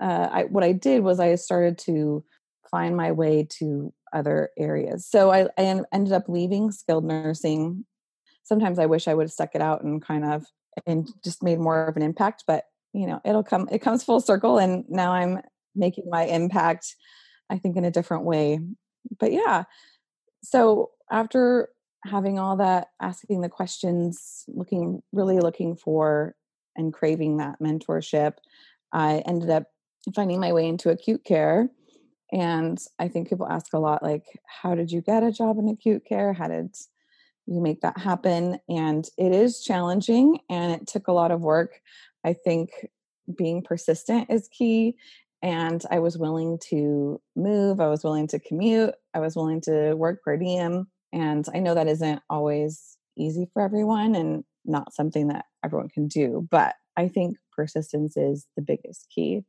uh, 0.00 0.28
I, 0.30 0.44
what 0.44 0.64
i 0.64 0.72
did 0.72 1.02
was 1.02 1.20
i 1.20 1.34
started 1.36 1.78
to 1.78 2.24
find 2.70 2.96
my 2.96 3.12
way 3.12 3.46
to 3.58 3.92
other 4.12 4.50
areas. 4.58 5.06
So 5.06 5.30
I, 5.30 5.44
I 5.58 5.82
ended 5.92 6.12
up 6.12 6.28
leaving 6.28 6.70
skilled 6.70 7.04
nursing 7.04 7.84
sometimes 8.44 8.78
I 8.78 8.86
wish 8.86 9.08
I 9.08 9.14
would 9.14 9.24
have 9.24 9.32
stuck 9.32 9.54
it 9.54 9.62
out 9.62 9.82
and 9.82 10.02
kind 10.02 10.24
of 10.24 10.46
and 10.86 11.08
just 11.24 11.42
made 11.42 11.58
more 11.58 11.86
of 11.86 11.96
an 11.96 12.02
impact. 12.02 12.44
But 12.46 12.64
you 12.92 13.06
know, 13.06 13.20
it'll 13.24 13.44
come. 13.44 13.68
It 13.70 13.80
comes 13.80 14.04
full 14.04 14.20
circle, 14.20 14.58
and 14.58 14.84
now 14.88 15.12
I'm 15.12 15.40
making 15.74 16.04
my 16.08 16.24
impact. 16.24 16.96
I 17.50 17.58
think 17.58 17.76
in 17.76 17.84
a 17.84 17.90
different 17.90 18.24
way. 18.24 18.60
But 19.18 19.32
yeah, 19.32 19.64
so 20.42 20.90
after 21.10 21.68
having 22.04 22.38
all 22.38 22.56
that, 22.56 22.88
asking 23.00 23.40
the 23.40 23.48
questions, 23.48 24.44
looking 24.48 25.02
really 25.12 25.38
looking 25.38 25.76
for 25.76 26.34
and 26.76 26.92
craving 26.92 27.36
that 27.36 27.60
mentorship, 27.60 28.34
I 28.92 29.22
ended 29.26 29.50
up 29.50 29.64
finding 30.14 30.40
my 30.40 30.52
way 30.52 30.66
into 30.66 30.90
acute 30.90 31.24
care. 31.24 31.68
And 32.32 32.78
I 32.98 33.08
think 33.08 33.28
people 33.28 33.46
ask 33.46 33.72
a 33.74 33.78
lot 33.78 34.02
like, 34.02 34.24
how 34.46 34.74
did 34.74 34.90
you 34.90 35.02
get 35.02 35.22
a 35.22 35.30
job 35.30 35.58
in 35.58 35.68
acute 35.68 36.04
care? 36.08 36.32
How 36.32 36.48
did 36.48 36.74
you 37.46 37.60
make 37.60 37.80
that 37.80 37.98
happen 37.98 38.58
and 38.68 39.08
it 39.18 39.32
is 39.32 39.62
challenging 39.62 40.38
and 40.48 40.72
it 40.72 40.86
took 40.86 41.08
a 41.08 41.12
lot 41.12 41.30
of 41.30 41.40
work. 41.40 41.80
I 42.24 42.34
think 42.34 42.70
being 43.36 43.62
persistent 43.62 44.28
is 44.30 44.48
key 44.48 44.96
and 45.42 45.84
i 45.90 45.98
was 45.98 46.16
willing 46.16 46.58
to 46.58 47.20
move 47.36 47.80
i 47.80 47.88
was 47.88 48.04
willing 48.04 48.26
to 48.26 48.38
commute 48.38 48.94
i 49.14 49.20
was 49.20 49.36
willing 49.36 49.60
to 49.60 49.94
work 49.94 50.22
per 50.24 50.36
diem 50.36 50.86
and 51.12 51.46
i 51.54 51.58
know 51.58 51.74
that 51.74 51.88
isn't 51.88 52.20
always 52.30 52.96
easy 53.16 53.48
for 53.52 53.62
everyone 53.62 54.14
and 54.14 54.44
not 54.64 54.94
something 54.94 55.28
that 55.28 55.44
everyone 55.64 55.88
can 55.88 56.08
do 56.08 56.46
but 56.50 56.74
i 56.96 57.08
think 57.08 57.36
persistence 57.54 58.16
is 58.16 58.46
the 58.56 58.62
biggest 58.62 59.06
key. 59.14 59.44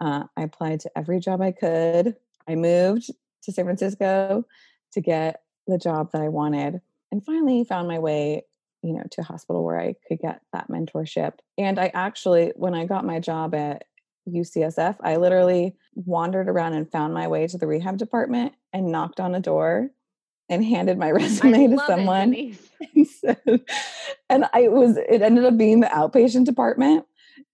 Uh, 0.00 0.24
i 0.36 0.42
applied 0.42 0.80
to 0.80 0.90
every 0.96 1.20
job 1.20 1.40
i 1.40 1.52
could. 1.52 2.16
I 2.48 2.54
moved 2.54 3.10
to 3.42 3.52
san 3.52 3.64
francisco 3.64 4.44
to 4.92 5.00
get 5.00 5.42
the 5.66 5.78
job 5.78 6.10
that 6.12 6.22
i 6.22 6.28
wanted 6.28 6.80
and 7.12 7.24
finally 7.24 7.64
found 7.64 7.88
my 7.88 7.98
way 7.98 8.42
you 8.82 8.92
know 8.92 9.02
to 9.10 9.20
a 9.20 9.24
hospital 9.24 9.64
where 9.64 9.78
i 9.78 9.94
could 10.06 10.18
get 10.18 10.40
that 10.52 10.68
mentorship 10.68 11.34
and 11.58 11.78
i 11.78 11.90
actually 11.94 12.52
when 12.56 12.74
i 12.74 12.84
got 12.84 13.04
my 13.04 13.18
job 13.18 13.54
at 13.54 13.84
ucsf 14.28 14.96
i 15.02 15.16
literally 15.16 15.74
wandered 15.94 16.48
around 16.48 16.74
and 16.74 16.90
found 16.90 17.12
my 17.12 17.26
way 17.26 17.46
to 17.46 17.58
the 17.58 17.66
rehab 17.66 17.96
department 17.96 18.52
and 18.72 18.92
knocked 18.92 19.20
on 19.20 19.34
a 19.34 19.40
door 19.40 19.90
and 20.48 20.64
handed 20.64 20.98
my 20.98 21.08
resume 21.10 21.68
to 21.68 21.78
someone. 21.86 22.34
It, 22.34 23.08
so, 23.20 23.36
and 24.28 24.44
i 24.52 24.68
was 24.68 24.96
it 24.96 25.22
ended 25.22 25.44
up 25.44 25.56
being 25.56 25.80
the 25.80 25.86
outpatient 25.86 26.44
department 26.44 27.04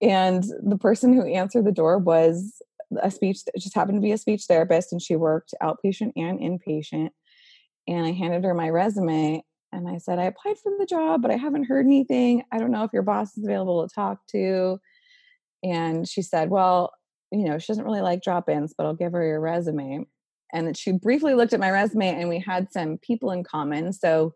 and 0.00 0.44
the 0.62 0.76
person 0.76 1.12
who 1.12 1.26
answered 1.26 1.64
the 1.64 1.72
door 1.72 1.98
was 1.98 2.60
a 3.02 3.10
speech 3.10 3.40
just 3.58 3.75
happened 3.75 3.96
to 3.96 4.02
be 4.02 4.12
a 4.12 4.18
speech 4.18 4.44
therapist 4.44 4.92
and 4.92 5.02
she 5.02 5.16
worked 5.16 5.54
outpatient 5.62 6.12
and 6.16 6.38
inpatient 6.38 7.10
and 7.87 8.07
I 8.07 8.12
handed 8.12 8.45
her 8.45 8.55
my 8.55 8.69
resume 8.69 9.43
and 9.73 9.88
I 9.88 9.99
said, 9.99 10.19
I 10.19 10.25
applied 10.25 10.59
for 10.59 10.73
the 10.78 10.87
job, 10.87 11.23
but 11.23 11.31
I 11.31 11.37
haven't 11.37 11.64
heard 11.64 11.87
anything. 11.87 12.43
I 12.52 12.59
don't 12.59 12.71
know 12.71 12.85
if 12.85 12.93
your 12.93 13.02
boss 13.02 13.37
is 13.37 13.45
available 13.45 13.87
to 13.87 13.95
talk 13.95 14.26
to. 14.28 14.78
And 15.62 16.09
she 16.09 16.23
said, 16.23 16.50
Well, 16.50 16.93
you 17.33 17.45
know, 17.45 17.59
she 17.59 17.66
doesn't 17.69 17.85
really 17.85 18.00
like 18.00 18.23
drop 18.23 18.49
ins, 18.49 18.75
but 18.76 18.87
I'll 18.87 18.95
give 18.95 19.12
her 19.12 19.26
your 19.26 19.40
resume. 19.40 20.07
And 20.52 20.76
she 20.76 20.93
briefly 20.93 21.35
looked 21.35 21.52
at 21.52 21.61
my 21.61 21.71
resume 21.71 22.09
and 22.09 22.28
we 22.28 22.38
had 22.38 22.73
some 22.73 22.99
people 22.99 23.33
in 23.33 23.43
common. 23.43 23.93
So 23.93 24.33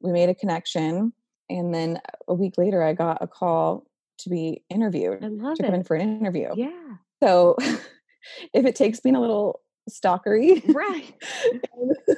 we 0.00 0.10
made 0.10 0.30
a 0.30 0.34
connection. 0.34 1.12
And 1.50 1.74
then 1.74 2.00
a 2.28 2.34
week 2.34 2.54
later, 2.56 2.82
I 2.82 2.94
got 2.94 3.18
a 3.20 3.26
call 3.26 3.86
to 4.20 4.30
be 4.30 4.62
interviewed, 4.70 5.24
I 5.24 5.28
love 5.28 5.56
to 5.56 5.62
come 5.62 5.74
in 5.74 5.84
for 5.84 5.96
an 5.96 6.18
interview. 6.18 6.50
Yeah. 6.54 6.94
So 7.22 7.56
if 8.54 8.64
it 8.64 8.76
takes 8.76 9.00
being 9.00 9.16
a 9.16 9.20
little 9.20 9.60
stalkery, 9.90 10.62
Right. 10.74 11.14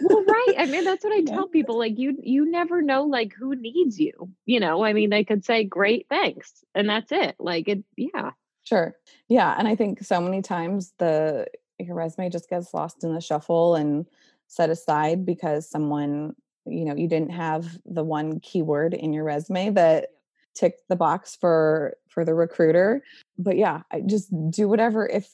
well, 0.01 0.25
right. 0.25 0.55
I 0.59 0.67
mean, 0.67 0.85
that's 0.85 1.05
what 1.05 1.13
I 1.13 1.17
Yeah. 1.27 1.35
tell 1.35 1.49
people. 1.49 1.79
Like 1.79 1.99
you 1.99 2.17
you 2.23 2.51
never 2.51 2.83
know 2.83 3.05
like 3.05 3.33
who 3.33 3.55
needs 3.55 3.99
you. 3.99 4.31
You 4.47 4.61
know, 4.61 4.85
I 4.85 4.93
mean, 4.93 5.11
they 5.11 5.25
could 5.25 5.45
say 5.45 5.65
great 5.65 6.07
thanks 6.09 6.65
and 6.75 6.89
that's 6.89 7.13
it. 7.13 7.37
Like 7.39 7.69
it 7.69 7.85
yeah. 7.97 8.31
Sure. 8.65 8.95
Yeah. 9.29 9.55
And 9.59 9.67
I 9.67 9.75
think 9.75 10.03
so 10.05 10.21
many 10.21 10.43
times 10.43 10.93
the 10.99 11.47
your 11.79 11.97
resume 11.97 12.31
just 12.31 12.49
gets 12.49 12.73
lost 12.73 13.03
in 13.03 13.15
the 13.15 13.21
shuffle 13.21 13.75
and 13.75 14.07
set 14.47 14.71
aside 14.71 15.25
because 15.27 15.69
someone, 15.69 16.35
you 16.67 16.85
know, 16.85 16.95
you 16.95 17.09
didn't 17.09 17.31
have 17.33 17.79
the 17.85 18.05
one 18.05 18.39
keyword 18.41 18.95
in 18.95 19.13
your 19.13 19.25
resume 19.25 19.71
that 19.71 20.11
ticked 20.55 20.83
the 20.89 20.97
box 20.97 21.35
for 21.35 21.97
for 22.09 22.25
the 22.25 22.35
recruiter. 22.35 23.03
But 23.39 23.57
yeah, 23.57 23.83
I 23.91 24.01
just 24.01 24.31
do 24.51 24.69
whatever 24.69 25.07
if 25.09 25.29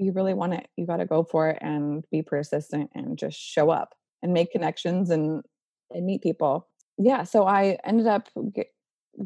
you 0.00 0.12
really 0.12 0.34
want 0.34 0.54
it, 0.54 0.68
you 0.76 0.86
got 0.86 0.98
to 0.98 1.06
go 1.06 1.22
for 1.22 1.50
it 1.50 1.58
and 1.60 2.04
be 2.10 2.22
persistent 2.22 2.90
and 2.94 3.18
just 3.18 3.38
show 3.38 3.70
up 3.70 3.94
and 4.22 4.32
make 4.32 4.52
connections 4.52 5.10
and 5.10 5.42
and 5.92 6.06
meet 6.06 6.22
people. 6.22 6.68
Yeah, 6.98 7.24
so 7.24 7.46
I 7.46 7.78
ended 7.84 8.06
up 8.06 8.28
get, 8.54 8.68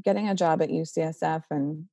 getting 0.02 0.28
a 0.28 0.35
job 0.35 0.62
at 0.62 0.71
UCSF 0.71 1.43
and 1.50 1.87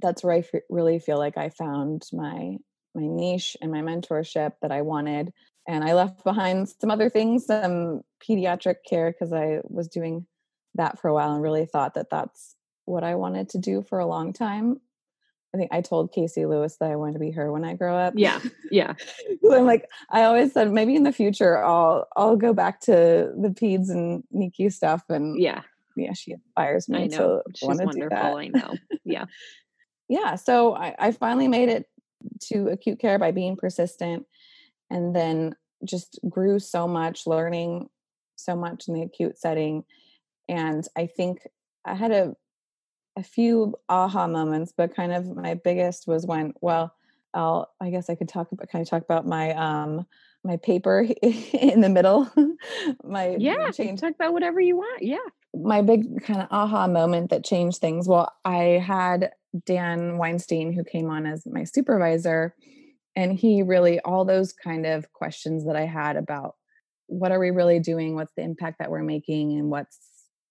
that's 0.00 0.24
where 0.24 0.34
I 0.34 0.38
f- 0.38 0.62
really 0.70 0.98
feel 0.98 1.18
like 1.18 1.36
I 1.36 1.50
found 1.50 2.04
my 2.12 2.56
my 2.94 3.06
niche 3.06 3.56
and 3.60 3.70
my 3.70 3.82
mentorship 3.82 4.52
that 4.62 4.72
I 4.72 4.82
wanted. 4.82 5.32
And 5.68 5.84
I 5.84 5.94
left 5.94 6.24
behind 6.24 6.68
some 6.68 6.90
other 6.90 7.08
things, 7.08 7.46
some 7.46 8.00
pediatric 8.26 8.76
care, 8.88 9.12
because 9.12 9.32
I 9.32 9.60
was 9.64 9.86
doing 9.86 10.26
that 10.74 10.98
for 10.98 11.08
a 11.08 11.14
while 11.14 11.32
and 11.32 11.42
really 11.42 11.66
thought 11.66 11.94
that 11.94 12.10
that's 12.10 12.56
what 12.86 13.04
I 13.04 13.14
wanted 13.14 13.50
to 13.50 13.58
do 13.58 13.82
for 13.82 14.00
a 14.00 14.06
long 14.06 14.32
time. 14.32 14.80
I 15.54 15.58
think 15.58 15.72
I 15.72 15.80
told 15.80 16.12
Casey 16.12 16.46
Lewis 16.46 16.76
that 16.78 16.90
I 16.90 16.96
wanted 16.96 17.14
to 17.14 17.18
be 17.18 17.32
her 17.32 17.50
when 17.50 17.64
I 17.64 17.74
grow 17.74 17.96
up. 17.96 18.14
Yeah. 18.16 18.40
Yeah. 18.70 18.94
I'm 19.50 19.66
like, 19.66 19.88
I 20.10 20.22
always 20.22 20.52
said 20.52 20.70
maybe 20.70 20.94
in 20.94 21.02
the 21.02 21.12
future 21.12 21.62
I'll 21.64 22.06
I'll 22.16 22.36
go 22.36 22.52
back 22.52 22.80
to 22.82 23.32
the 23.36 23.48
peds 23.48 23.90
and 23.90 24.22
NICU 24.34 24.72
stuff. 24.72 25.02
And 25.08 25.40
Yeah. 25.40 25.62
yeah, 25.96 26.12
she 26.12 26.32
inspires 26.32 26.88
me 26.88 27.04
I 27.04 27.06
know. 27.06 27.42
to 27.42 27.42
She's 27.56 27.66
want 27.66 27.80
to 27.80 27.84
do 27.86 28.00
wonderful. 28.08 28.16
that 28.16 28.36
I 28.36 28.46
know. 28.48 28.74
Yeah. 29.04 29.24
yeah 30.08 30.34
so 30.36 30.74
I, 30.74 30.94
I 30.98 31.12
finally 31.12 31.48
made 31.48 31.68
it 31.68 31.86
to 32.48 32.68
acute 32.68 32.98
care 32.98 33.18
by 33.18 33.30
being 33.30 33.56
persistent 33.56 34.26
and 34.90 35.14
then 35.16 35.54
just 35.84 36.18
grew 36.28 36.58
so 36.58 36.86
much 36.86 37.26
learning 37.26 37.88
so 38.36 38.54
much 38.56 38.88
in 38.88 38.94
the 38.94 39.02
acute 39.02 39.38
setting 39.38 39.84
and 40.48 40.86
i 40.96 41.06
think 41.06 41.38
i 41.86 41.94
had 41.94 42.10
a 42.10 42.34
a 43.16 43.22
few 43.22 43.74
aha 43.88 44.26
moments 44.26 44.72
but 44.76 44.94
kind 44.94 45.12
of 45.12 45.26
my 45.36 45.54
biggest 45.54 46.06
was 46.06 46.26
when 46.26 46.52
well 46.60 46.94
i'll 47.34 47.70
i 47.80 47.90
guess 47.90 48.08
i 48.10 48.14
could 48.14 48.28
talk 48.28 48.50
about 48.52 48.68
kind 48.68 48.82
of 48.82 48.88
talk 48.88 49.02
about 49.02 49.26
my 49.26 49.52
um 49.52 50.06
my 50.44 50.56
paper 50.58 51.06
in 51.22 51.80
the 51.80 51.88
middle 51.88 52.30
my 53.04 53.36
Yeah. 53.38 53.70
change 53.70 54.00
Talk 54.00 54.14
about 54.14 54.32
whatever 54.32 54.60
you 54.60 54.76
want. 54.76 55.02
Yeah. 55.02 55.18
my 55.54 55.82
big 55.82 56.22
kind 56.22 56.40
of 56.40 56.48
aha 56.50 56.86
moment 56.86 57.30
that 57.30 57.44
changed 57.44 57.78
things. 57.78 58.08
Well, 58.08 58.32
I 58.44 58.80
had 58.86 59.32
Dan 59.66 60.16
Weinstein 60.16 60.72
who 60.72 60.82
came 60.84 61.10
on 61.10 61.26
as 61.26 61.44
my 61.44 61.64
supervisor, 61.64 62.54
and 63.16 63.32
he 63.38 63.62
really, 63.62 64.00
all 64.00 64.24
those 64.24 64.52
kind 64.52 64.86
of 64.86 65.12
questions 65.12 65.66
that 65.66 65.76
I 65.76 65.84
had 65.86 66.16
about 66.16 66.54
what 67.08 67.32
are 67.32 67.40
we 67.40 67.50
really 67.50 67.80
doing, 67.80 68.14
what's 68.14 68.32
the 68.36 68.42
impact 68.42 68.78
that 68.78 68.90
we're 68.90 69.02
making, 69.02 69.58
and 69.58 69.68
what's 69.70 69.98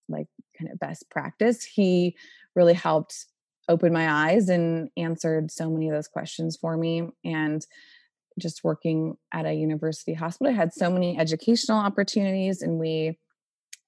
like 0.10 0.28
kind 0.58 0.70
of 0.72 0.80
best 0.80 1.10
practice, 1.10 1.64
he 1.64 2.16
really 2.56 2.74
helped 2.74 3.26
open 3.68 3.94
my 3.94 4.10
eyes 4.10 4.50
and 4.50 4.90
answered 4.98 5.52
so 5.52 5.70
many 5.70 5.90
of 5.90 5.96
those 5.96 6.08
questions 6.08 6.58
for 6.58 6.76
me. 6.76 7.08
And 7.24 7.66
just 8.40 8.64
working 8.64 9.18
at 9.34 9.46
a 9.46 9.54
university 9.54 10.14
hospital, 10.14 10.52
I 10.52 10.56
had 10.56 10.74
so 10.74 10.90
many 10.90 11.18
educational 11.20 11.78
opportunities, 11.78 12.62
and 12.62 12.80
we 12.80 13.18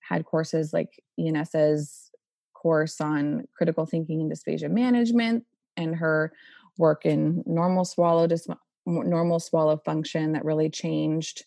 had 0.02 0.26
courses 0.26 0.74
like 0.74 1.02
Ianessa's 1.20 2.12
course 2.54 3.02
on 3.02 3.48
critical 3.56 3.86
thinking 3.86 4.22
and 4.22 4.32
dysphagia 4.32 4.70
management 4.70 5.46
and 5.78 5.96
her 5.96 6.32
work 6.78 7.06
in 7.06 7.44
normal 7.46 7.86
swallow 7.86 8.28
dys- 8.28 8.56
normal 8.86 9.40
swallow 9.40 9.78
function 9.78 10.34
that 10.34 10.46
really 10.46 10.70
changed 10.70 11.46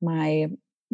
my 0.00 0.48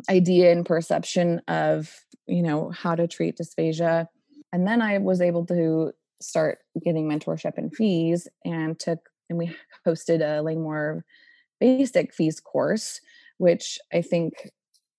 idea 0.09 0.53
and 0.53 0.67
perception 0.67 1.41
of 1.49 1.95
you 2.27 2.43
know 2.43 2.71
how 2.71 2.95
to 2.95 3.07
treat 3.07 3.37
dysphagia 3.37 4.07
and 4.53 4.67
then 4.67 4.83
i 4.83 4.99
was 4.99 5.21
able 5.21 5.45
to 5.47 5.93
start 6.21 6.59
getting 6.85 7.09
mentorship 7.09 7.53
and 7.57 7.75
FEES 7.75 8.29
and 8.45 8.79
took 8.79 9.09
and 9.29 9.39
we 9.39 9.55
hosted 9.87 10.21
a 10.21 10.41
langmore 10.43 11.05
basic 11.61 12.15
FEES 12.15 12.41
course 12.41 13.01
which 13.39 13.79
i 13.93 14.01
think 14.01 14.51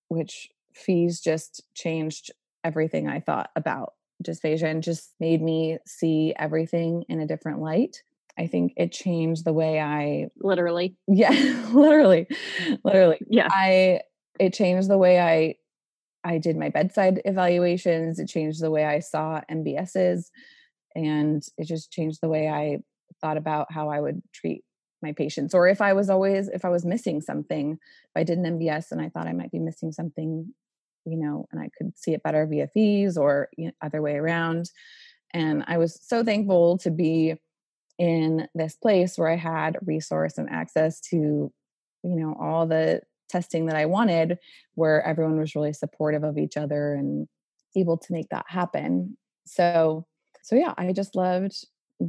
which 0.10 0.50
FEES 0.74 1.20
just 1.22 1.62
changed 1.74 2.32
everything 2.64 3.08
I 3.08 3.20
thought 3.20 3.50
about 3.56 3.94
dysphagia 4.24 4.64
and 4.64 4.84
just 4.84 5.14
made 5.20 5.42
me 5.42 5.78
see 5.86 6.34
everything 6.38 7.04
in 7.10 7.20
a 7.20 7.28
different 7.28 7.62
light. 7.62 8.04
I 8.38 8.48
think 8.48 8.74
it 8.78 8.92
changed 8.92 9.46
the 9.46 9.54
way 9.54 9.80
I, 9.80 10.30
Literally. 10.38 10.96
yeah, 11.08 11.30
literally, 11.74 12.28
literally. 12.84 13.20
Yeah. 13.30 13.48
I, 13.52 14.02
it 14.40 14.54
changed 14.54 14.90
the 14.90 14.98
way 14.98 15.20
I, 15.20 15.56
I 16.24 16.38
did 16.38 16.58
my 16.58 16.70
bedside 16.70 17.22
evaluations. 17.26 18.20
It 18.20 18.28
changed 18.28 18.62
the 18.62 18.72
way 18.72 18.86
I 18.86 19.00
saw 19.00 19.42
MBSs 19.52 20.30
and 20.96 21.44
it 21.58 21.66
just 21.66 21.92
changed 21.92 22.20
the 22.22 22.30
way 22.30 22.48
I 22.48 22.80
thought 23.22 23.38
about 23.38 23.72
how 23.72 23.90
I 23.90 24.00
would 24.00 24.22
treat 24.34 24.64
my 25.02 25.12
patients 25.12 25.54
or 25.54 25.68
if 25.68 25.82
I 25.82 25.94
was 25.94 26.10
always, 26.10 26.48
if 26.48 26.64
I 26.64 26.70
was 26.70 26.86
missing 26.86 27.20
something, 27.20 27.74
if 27.74 28.12
I 28.16 28.24
did 28.24 28.38
an 28.38 28.60
MBS 28.60 28.92
and 28.92 29.02
I 29.02 29.10
thought 29.10 29.28
I 29.28 29.34
might 29.34 29.52
be 29.52 29.60
missing 29.60 29.92
something 29.92 30.54
you 31.06 31.18
know, 31.18 31.48
and 31.52 31.60
I 31.60 31.70
could 31.78 31.98
see 31.98 32.14
it 32.14 32.24
better 32.24 32.46
via 32.46 32.68
FEES 32.68 33.18
or 33.18 33.50
you 33.58 33.68
know, 33.68 33.72
other 33.82 34.02
way 34.02 34.16
around. 34.16 34.72
And 35.34 35.64
I 35.68 35.78
was 35.78 36.00
so 36.02 36.24
thankful 36.24 36.78
to 36.80 36.92
be 36.92 37.36
in 37.98 38.48
this 38.56 38.76
place 38.76 39.18
where 39.18 39.30
I 39.30 39.36
had 39.36 39.78
resource 39.86 40.38
and 40.38 40.50
access 40.50 41.00
to, 41.10 41.18
you 41.18 41.52
know, 42.16 42.36
all 42.40 42.68
the 42.68 43.02
testing 43.34 43.66
that 43.66 43.76
I 43.76 43.88
wanted, 43.88 44.38
where 44.76 45.04
everyone 45.06 45.40
was 45.40 45.56
really 45.56 45.74
supportive 45.74 46.24
of 46.24 46.38
each 46.38 46.56
other 46.56 46.94
and 46.94 47.28
able 47.76 47.98
to 47.98 48.14
make 48.14 48.30
that 48.30 48.46
happen. 48.48 49.18
So, 49.46 50.06
so 50.44 50.56
yeah, 50.56 50.74
I 50.78 50.94
just 50.94 51.16
loved 51.16 51.66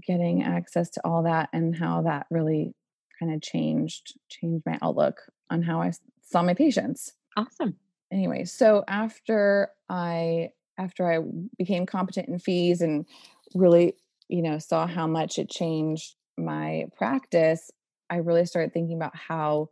getting 0.07 0.43
access 0.43 0.91
to 0.91 1.01
all 1.05 1.23
that 1.25 1.49
and 1.53 1.75
how 1.75 2.03
that 2.03 2.27
really 2.31 2.75
kind 3.19 3.33
of 3.33 3.41
changed 3.41 4.15
changed 4.29 4.65
my 4.67 4.79
outlook 4.83 5.17
on 5.51 5.63
how 5.63 5.81
I 5.81 5.93
saw 6.23 6.43
my 6.43 6.55
patients 6.55 7.13
Awesome. 7.37 7.77
anyway 8.11 8.45
so 8.45 8.85
after 8.89 9.69
i 9.89 10.49
after 10.79 11.11
i 11.13 11.19
became 11.59 11.87
competent 11.87 12.29
in 12.29 12.39
FEES 12.39 12.81
and 12.81 13.07
really 13.55 13.95
you 14.29 14.43
know 14.43 14.59
saw 14.59 14.87
how 14.87 15.07
much 15.07 15.39
it 15.39 15.49
changed 15.49 16.17
my 16.37 16.87
practice 16.97 17.71
i 18.11 18.17
really 18.17 18.47
started 18.47 18.73
thinking 18.73 18.97
about 18.97 19.15
how 19.15 19.69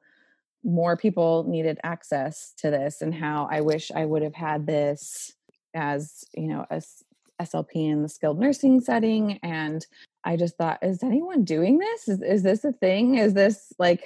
more 0.65 0.97
people 0.97 1.45
needed 1.49 1.79
access 1.83 2.53
to 2.59 2.71
this 2.71 3.01
and 3.01 3.15
how 3.15 3.49
i 3.51 3.61
wish 3.61 3.91
i 3.95 4.05
would 4.05 4.23
have 4.23 4.35
had 4.35 4.67
this 4.67 5.33
as 5.75 6.25
you 6.35 6.47
know 6.47 6.65
a 6.71 6.83
slp 7.43 7.75
in 7.75 8.03
the 8.03 8.09
skilled 8.09 8.39
nursing 8.39 8.81
setting 8.81 9.39
and 9.43 9.87
i 10.25 10.37
just 10.37 10.57
thought 10.57 10.79
is 10.83 11.03
anyone 11.03 11.45
doing 11.45 11.79
this 11.79 12.09
is, 12.09 12.23
is 12.23 12.43
this 12.43 12.65
a 12.65 12.73
thing 12.73 13.17
is 13.17 13.35
this 13.35 13.73
like 13.79 14.05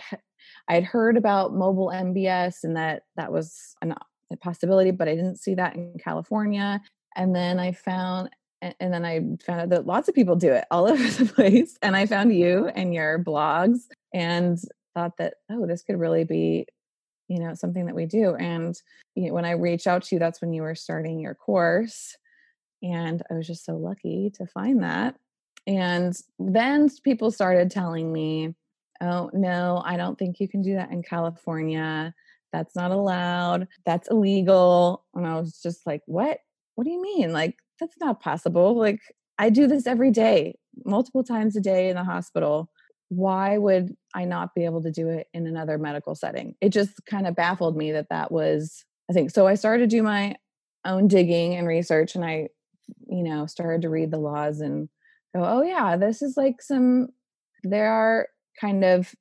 i'd 0.69 0.85
heard 0.85 1.17
about 1.17 1.55
mobile 1.55 1.89
mbs 1.89 2.65
and 2.65 2.77
that 2.77 3.03
that 3.17 3.31
was 3.31 3.75
an 3.83 3.95
a 4.31 4.37
possibility, 4.37 4.91
but 4.91 5.09
I 5.09 5.15
didn't 5.15 5.39
see 5.39 5.55
that 5.55 5.77
in 5.77 5.95
California. 6.03 6.81
And 7.15 7.35
then 7.35 7.59
I 7.59 7.73
found, 7.73 8.31
and 8.63 8.93
then 8.93 9.05
I 9.05 9.21
found 9.45 9.61
out 9.61 9.69
that 9.71 9.87
lots 9.87 10.09
of 10.09 10.15
people 10.15 10.37
do 10.37 10.53
it 10.53 10.65
all 10.71 10.89
over 10.91 11.03
the 11.03 11.27
place. 11.33 11.77
And 11.83 11.97
I 11.97 12.07
found 12.07 12.35
you 12.35 12.67
and 12.75 12.95
your 12.95 13.23
blogs 13.23 13.81
and 14.13 14.59
thought 14.97 15.17
that, 15.19 15.35
oh, 15.51 15.67
this 15.67 15.83
could 15.83 16.01
really 16.01 16.25
be, 16.25 16.67
you 17.29 17.39
know, 17.39 17.55
something 17.55 17.87
that 17.87 17.95
we 17.95 18.07
do. 18.07 18.35
And 18.35 18.75
you 19.15 19.29
know, 19.29 19.35
when 19.35 19.45
I 19.45 19.53
reached 19.53 19.87
out 19.87 20.03
to 20.05 20.17
you, 20.17 20.19
that's 20.19 20.41
when 20.41 20.53
you 20.53 20.63
were 20.63 20.75
starting 20.75 21.21
your 21.21 21.35
course. 21.35 22.17
And 22.83 23.23
I 23.31 23.35
was 23.35 23.47
just 23.47 23.65
so 23.65 23.77
lucky 23.77 24.31
to 24.37 24.47
find 24.47 24.83
that. 24.83 25.17
And 25.67 26.17
then 26.39 26.89
people 27.05 27.31
started 27.31 27.71
telling 27.71 28.13
me, 28.13 28.55
oh, 29.01 29.31
no, 29.33 29.83
I 29.85 29.97
don't 29.97 30.19
think 30.19 30.41
you 30.41 30.49
can 30.49 30.63
do 30.63 30.75
that 30.75 30.91
in 30.91 31.03
California 31.03 32.15
that's 32.57 32.75
not 32.77 32.91
allowed 32.91 33.69
that's 33.85 34.11
illegal 34.11 35.05
and 35.15 35.27
i 35.27 35.39
was 35.39 35.61
just 35.61 35.87
like 35.87 36.03
what 36.07 36.39
what 36.75 36.85
do 36.85 36.91
you 36.91 37.03
mean 37.03 37.33
like 37.33 37.57
that's 37.79 37.97
not 38.01 38.21
possible 38.21 38.75
like 38.77 39.01
i 39.39 39.51
do 39.51 39.67
this 39.67 39.87
every 39.87 40.11
day 40.11 40.55
multiple 40.85 41.23
times 41.23 41.57
a 41.57 41.61
day 41.61 41.89
in 41.89 41.97
the 41.97 42.05
hospital 42.05 42.71
why 43.09 43.57
would 43.59 43.97
I 44.15 44.25
not 44.25 44.55
be 44.55 44.65
able 44.65 44.83
to 44.83 44.91
do 44.91 45.09
it 45.09 45.29
in 45.33 45.47
another 45.47 45.79
medical 45.79 46.15
setting? 46.15 46.55
It 46.61 46.71
just 46.71 47.05
kind 47.07 47.27
of 47.27 47.37
baffled 47.37 47.77
me 47.77 47.93
that 47.93 48.09
that 48.11 48.33
was 48.33 48.85
I 49.09 49.13
think 49.13 49.31
so. 49.31 49.47
I 49.47 49.55
started 49.55 49.89
to 49.89 49.97
do 49.97 50.03
my 50.03 50.37
own 50.85 51.09
digging 51.09 51.55
and 51.55 51.67
research, 51.67 52.15
and 52.15 52.25
I, 52.25 52.49
you 53.09 53.23
know, 53.23 53.47
started 53.47 53.83
to 53.83 53.89
read 53.89 54.11
the 54.11 54.19
laws 54.19 54.61
and 54.61 54.89
go, 55.35 55.45
oh 55.45 55.63
yeah, 55.63 55.97
this 55.97 56.23
is 56.23 56.37
like 56.37 56.61
some. 56.61 57.09
There 57.63 57.91
are 57.91 58.29
kind 58.61 58.85
of 58.85 59.15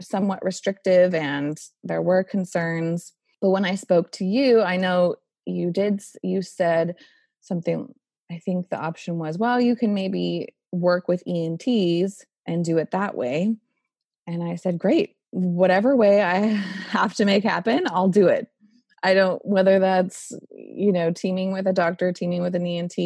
somewhat 0.00 0.44
restrictive, 0.44 1.14
and 1.14 1.58
there 1.82 2.02
were 2.02 2.24
concerns. 2.24 3.12
But 3.40 3.50
when 3.50 3.64
I 3.64 3.74
spoke 3.74 4.12
to 4.12 4.24
you, 4.24 4.60
I 4.60 4.76
know 4.76 5.16
you 5.46 5.70
did. 5.70 6.02
You 6.22 6.42
said 6.42 6.96
something. 7.40 7.94
I 8.30 8.38
think 8.38 8.70
the 8.70 8.78
option 8.78 9.18
was, 9.18 9.36
well, 9.36 9.60
you 9.60 9.76
can 9.76 9.92
maybe 9.92 10.54
work 10.72 11.06
with 11.06 11.22
ENTs 11.26 12.24
and 12.46 12.64
do 12.64 12.78
it 12.78 12.90
that 12.92 13.14
way. 13.14 13.56
And 14.26 14.42
I 14.42 14.56
said, 14.56 14.78
great, 14.78 15.16
whatever 15.30 15.96
way 15.96 16.22
I 16.22 16.36
have 16.90 17.14
to 17.14 17.24
make 17.24 17.44
happen, 17.44 17.84
I'll 17.86 18.08
do 18.08 18.28
it. 18.28 18.48
I 19.02 19.14
don't, 19.14 19.44
whether 19.44 19.78
that's, 19.80 20.32
you 20.50 20.92
know, 20.92 21.10
teaming 21.10 21.52
with 21.52 21.66
a 21.66 21.72
doctor, 21.72 22.12
teaming 22.12 22.42
with 22.42 22.54
an 22.54 22.66
ENT, 22.66 22.96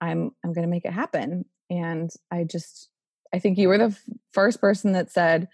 I'm, 0.00 0.32
I'm 0.44 0.52
going 0.52 0.66
to 0.66 0.70
make 0.70 0.84
it 0.84 0.92
happen. 0.92 1.46
And 1.70 2.10
I 2.30 2.44
just, 2.44 2.90
I 3.32 3.38
think 3.38 3.56
you 3.56 3.68
were 3.68 3.78
the 3.78 3.84
f- 3.84 4.02
first 4.32 4.60
person 4.60 4.92
that 4.92 5.10
said, 5.10 5.48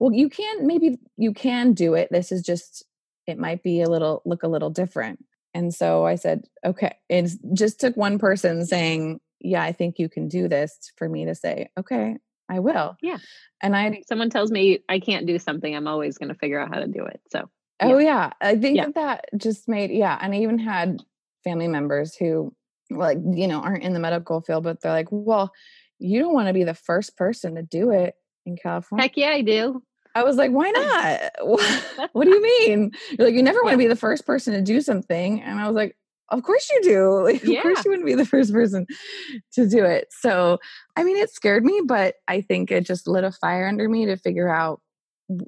well, 0.00 0.12
you 0.12 0.30
can, 0.30 0.66
maybe 0.66 0.98
you 1.18 1.34
can 1.34 1.74
do 1.74 1.94
it. 1.94 2.08
This 2.10 2.32
is 2.32 2.42
just, 2.42 2.84
it 3.26 3.38
might 3.38 3.62
be 3.62 3.82
a 3.82 3.90
little, 3.90 4.22
look 4.24 4.42
a 4.42 4.48
little 4.48 4.70
different. 4.70 5.22
And 5.52 5.74
so 5.74 6.06
I 6.06 6.14
said, 6.14 6.44
okay. 6.64 6.96
It 7.08 7.30
just 7.52 7.80
took 7.80 7.96
one 7.96 8.18
person 8.18 8.64
saying, 8.64 9.20
yeah, 9.40 9.62
I 9.62 9.72
think 9.72 9.98
you 9.98 10.08
can 10.08 10.28
do 10.28 10.48
this 10.48 10.92
for 10.96 11.08
me 11.08 11.24
to 11.26 11.34
say, 11.34 11.70
okay, 11.78 12.16
I 12.48 12.60
will. 12.60 12.96
Yeah. 13.02 13.18
And 13.62 13.76
I, 13.76 14.02
someone 14.08 14.30
tells 14.30 14.50
me 14.50 14.80
I 14.88 15.00
can't 15.00 15.26
do 15.26 15.38
something, 15.38 15.74
I'm 15.74 15.88
always 15.88 16.18
going 16.18 16.30
to 16.30 16.34
figure 16.34 16.60
out 16.60 16.72
how 16.72 16.80
to 16.80 16.86
do 16.86 17.04
it. 17.04 17.20
So, 17.30 17.48
oh, 17.80 17.98
yeah. 17.98 18.32
I 18.40 18.56
think 18.56 18.76
yeah. 18.76 18.86
that 18.86 18.94
that 18.94 19.24
just 19.36 19.68
made, 19.68 19.90
yeah. 19.90 20.18
And 20.20 20.34
I 20.34 20.38
even 20.38 20.58
had 20.58 21.02
family 21.44 21.68
members 21.68 22.16
who, 22.16 22.54
like, 22.90 23.18
you 23.32 23.46
know, 23.46 23.60
aren't 23.60 23.84
in 23.84 23.92
the 23.92 24.00
medical 24.00 24.40
field, 24.40 24.64
but 24.64 24.80
they're 24.80 24.92
like, 24.92 25.08
well, 25.10 25.52
you 25.98 26.20
don't 26.20 26.34
want 26.34 26.48
to 26.48 26.54
be 26.54 26.64
the 26.64 26.74
first 26.74 27.16
person 27.16 27.56
to 27.56 27.62
do 27.62 27.90
it 27.90 28.14
in 28.46 28.56
California. 28.56 29.02
Heck 29.02 29.16
yeah, 29.16 29.30
I 29.30 29.42
do. 29.42 29.82
I 30.14 30.24
was 30.24 30.36
like, 30.36 30.50
why 30.50 30.70
not? 31.40 31.48
what 32.12 32.24
do 32.24 32.30
you 32.30 32.42
mean? 32.42 32.92
You're 33.10 33.28
like, 33.28 33.34
you 33.34 33.42
never 33.42 33.62
want 33.62 33.74
to 33.74 33.78
be 33.78 33.86
the 33.86 33.96
first 33.96 34.26
person 34.26 34.54
to 34.54 34.62
do 34.62 34.80
something. 34.80 35.42
And 35.42 35.60
I 35.60 35.66
was 35.66 35.74
like, 35.74 35.96
of 36.30 36.42
course 36.42 36.70
you 36.70 36.82
do. 36.82 37.22
Like, 37.28 37.44
yeah. 37.44 37.58
of 37.58 37.62
course 37.62 37.84
you 37.84 37.90
wouldn't 37.90 38.06
be 38.06 38.14
the 38.14 38.24
first 38.24 38.52
person 38.52 38.86
to 39.52 39.68
do 39.68 39.84
it. 39.84 40.08
So, 40.10 40.58
I 40.96 41.04
mean, 41.04 41.16
it 41.16 41.30
scared 41.30 41.64
me, 41.64 41.82
but 41.84 42.16
I 42.26 42.40
think 42.40 42.70
it 42.70 42.86
just 42.86 43.06
lit 43.06 43.24
a 43.24 43.32
fire 43.32 43.66
under 43.66 43.88
me 43.88 44.06
to 44.06 44.16
figure 44.16 44.48
out 44.48 44.80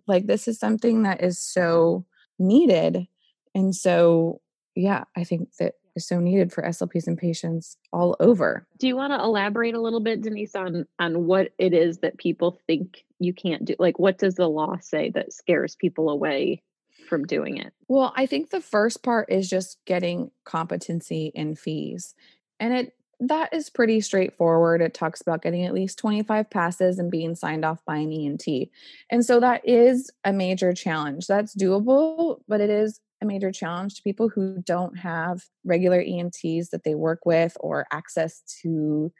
like 0.06 0.26
this 0.26 0.46
is 0.46 0.58
something 0.58 1.04
that 1.04 1.22
is 1.22 1.38
so 1.38 2.04
needed. 2.38 3.06
And 3.54 3.74
so, 3.74 4.40
yeah, 4.74 5.04
I 5.16 5.24
think 5.24 5.54
that 5.58 5.74
is 5.96 6.06
so 6.06 6.20
needed 6.20 6.52
for 6.52 6.62
SLPs 6.62 7.06
and 7.06 7.18
patients 7.18 7.76
all 7.92 8.16
over. 8.20 8.66
Do 8.78 8.86
you 8.86 8.96
want 8.96 9.12
to 9.12 9.22
elaborate 9.22 9.74
a 9.74 9.80
little 9.80 10.00
bit, 10.00 10.20
Denise, 10.20 10.54
on 10.54 10.86
on 10.98 11.26
what 11.26 11.52
it 11.58 11.72
is 11.72 11.98
that 11.98 12.18
people 12.18 12.58
think 12.66 13.04
you 13.18 13.32
can't 13.32 13.64
do? 13.64 13.74
Like, 13.78 13.98
what 13.98 14.18
does 14.18 14.34
the 14.34 14.48
law 14.48 14.76
say 14.80 15.10
that 15.10 15.32
scares 15.32 15.76
people 15.76 16.10
away 16.10 16.62
from 17.08 17.24
doing 17.24 17.56
it? 17.56 17.72
Well, 17.88 18.12
I 18.16 18.26
think 18.26 18.50
the 18.50 18.60
first 18.60 19.02
part 19.02 19.30
is 19.30 19.48
just 19.48 19.78
getting 19.86 20.30
competency 20.44 21.32
in 21.34 21.54
FEES. 21.54 22.14
And 22.58 22.74
it 22.74 22.94
that 23.22 23.52
is 23.52 23.68
pretty 23.68 24.00
straightforward. 24.00 24.80
It 24.80 24.94
talks 24.94 25.20
about 25.20 25.42
getting 25.42 25.66
at 25.66 25.74
least 25.74 25.98
25 25.98 26.48
passes 26.48 26.98
and 26.98 27.10
being 27.10 27.34
signed 27.34 27.66
off 27.66 27.84
by 27.84 27.96
an 27.96 28.10
ENT. 28.10 28.70
And 29.10 29.24
so 29.24 29.40
that 29.40 29.60
is 29.68 30.10
a 30.24 30.32
major 30.32 30.72
challenge. 30.72 31.26
That's 31.26 31.54
doable, 31.54 32.40
but 32.48 32.62
it 32.62 32.70
is 32.70 32.98
a 33.20 33.26
major 33.26 33.52
challenge 33.52 33.96
to 33.96 34.02
people 34.02 34.30
who 34.30 34.62
don't 34.64 34.98
have 34.98 35.44
regular 35.64 36.00
ENTs 36.00 36.70
that 36.70 36.84
they 36.84 36.94
work 36.94 37.26
with 37.26 37.56
or 37.60 37.86
access 37.92 38.42
to 38.62 39.12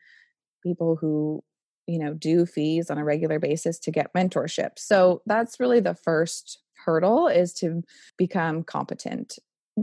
people 0.62 0.96
who 0.96 1.42
you 1.86 1.98
know 1.98 2.14
do 2.14 2.46
FEES 2.46 2.90
on 2.90 2.98
a 2.98 3.04
regular 3.04 3.38
basis 3.38 3.78
to 3.80 3.90
get 3.90 4.14
mentorship. 4.14 4.78
So 4.78 5.22
that's 5.26 5.60
really 5.60 5.80
the 5.80 5.94
first 5.94 6.58
hurdle 6.84 7.28
is 7.28 7.52
to 7.54 7.82
become 8.16 8.62
competent. 8.62 9.38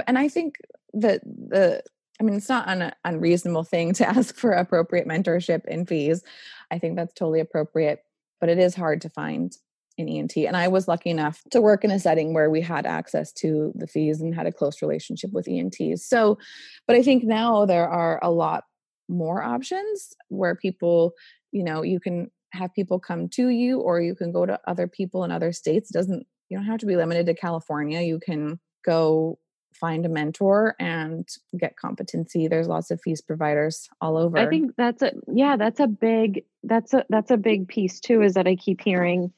And 0.05 0.17
I 0.17 0.27
think 0.27 0.57
that 0.93 1.21
the 1.23 1.83
I 2.19 2.23
mean, 2.23 2.35
it's 2.35 2.49
not 2.49 2.67
an 2.67 2.93
unreasonable 3.05 3.63
thing 3.63 3.93
to 3.93 4.07
ask 4.07 4.35
for 4.35 4.51
appropriate 4.51 5.07
mentorship 5.07 5.61
and 5.67 5.87
FEES. 5.87 6.23
I 6.71 6.79
think 6.79 6.95
that's 6.95 7.13
totally 7.13 7.39
appropriate, 7.39 7.99
but 8.39 8.49
it 8.49 8.57
is 8.57 8.75
hard 8.75 9.01
to 9.01 9.09
find 9.09 9.55
in 9.97 10.07
ENT. 10.07 10.37
And 10.37 10.55
I 10.55 10.67
was 10.67 10.87
lucky 10.87 11.09
enough 11.09 11.41
to 11.51 11.61
work 11.61 11.83
in 11.83 11.91
a 11.91 11.99
setting 11.99 12.33
where 12.33 12.49
we 12.49 12.61
had 12.61 12.85
access 12.85 13.31
to 13.33 13.71
the 13.75 13.87
FEES 13.87 14.21
and 14.21 14.33
had 14.33 14.45
a 14.45 14.51
close 14.51 14.81
relationship 14.81 15.31
with 15.33 15.47
ENTs. 15.47 16.05
So, 16.05 16.37
but 16.85 16.95
I 16.95 17.01
think 17.01 17.23
now 17.23 17.65
there 17.65 17.89
are 17.89 18.19
a 18.23 18.31
lot 18.31 18.65
more 19.09 19.41
options 19.41 20.13
where 20.29 20.55
people, 20.55 21.13
you 21.51 21.63
know, 21.63 21.81
you 21.81 21.99
can 21.99 22.29
have 22.53 22.73
people 22.73 22.99
come 22.99 23.27
to 23.29 23.49
you 23.49 23.79
or 23.79 23.99
you 23.99 24.15
can 24.15 24.31
go 24.31 24.45
to 24.45 24.59
other 24.67 24.87
people 24.87 25.23
in 25.23 25.31
other 25.31 25.51
states. 25.51 25.89
It 25.89 25.97
doesn't 25.97 26.27
you 26.49 26.57
don't 26.57 26.65
have 26.65 26.79
to 26.79 26.85
be 26.85 26.95
limited 26.95 27.25
to 27.27 27.33
California. 27.33 28.01
You 28.01 28.19
can 28.19 28.59
go 28.85 29.37
find 29.73 30.05
a 30.05 30.09
mentor 30.09 30.75
and 30.79 31.27
get 31.57 31.77
competency 31.77 32.47
there's 32.47 32.67
lots 32.67 32.89
of 32.89 32.99
FEES 33.01 33.21
providers 33.21 33.89
all 34.01 34.17
over 34.17 34.37
i 34.37 34.47
think 34.47 34.75
that's 34.75 35.01
a 35.01 35.11
yeah 35.31 35.55
that's 35.55 35.79
a 35.79 35.87
big 35.87 36.43
that's 36.63 36.93
a 36.93 37.05
that's 37.09 37.31
a 37.31 37.37
big 37.37 37.67
piece 37.67 37.99
too 37.99 38.21
is 38.21 38.33
that 38.33 38.47
i 38.47 38.55
keep 38.55 38.81
hearing 38.81 39.31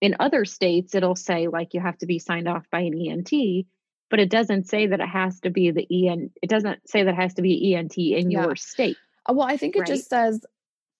in 0.00 0.16
other 0.20 0.44
states 0.44 0.94
it'll 0.94 1.16
say 1.16 1.48
like 1.48 1.72
you 1.72 1.80
have 1.80 1.96
to 1.98 2.06
be 2.06 2.18
signed 2.18 2.48
off 2.48 2.64
by 2.70 2.80
an 2.80 2.94
ent 2.94 3.66
but 4.10 4.20
it 4.20 4.30
doesn't 4.30 4.68
say 4.68 4.86
that 4.86 5.00
it 5.00 5.08
has 5.08 5.40
to 5.40 5.50
be 5.50 5.70
the 5.70 5.86
en 5.90 6.30
it 6.42 6.50
doesn't 6.50 6.86
say 6.88 7.02
that 7.02 7.14
it 7.14 7.20
has 7.20 7.34
to 7.34 7.42
be 7.42 7.74
ent 7.74 7.96
in 7.96 8.30
yeah. 8.30 8.44
your 8.44 8.56
state 8.56 8.96
uh, 9.28 9.32
well 9.32 9.46
i 9.46 9.56
think 9.56 9.76
it 9.76 9.80
right? 9.80 9.88
just 9.88 10.08
says 10.10 10.44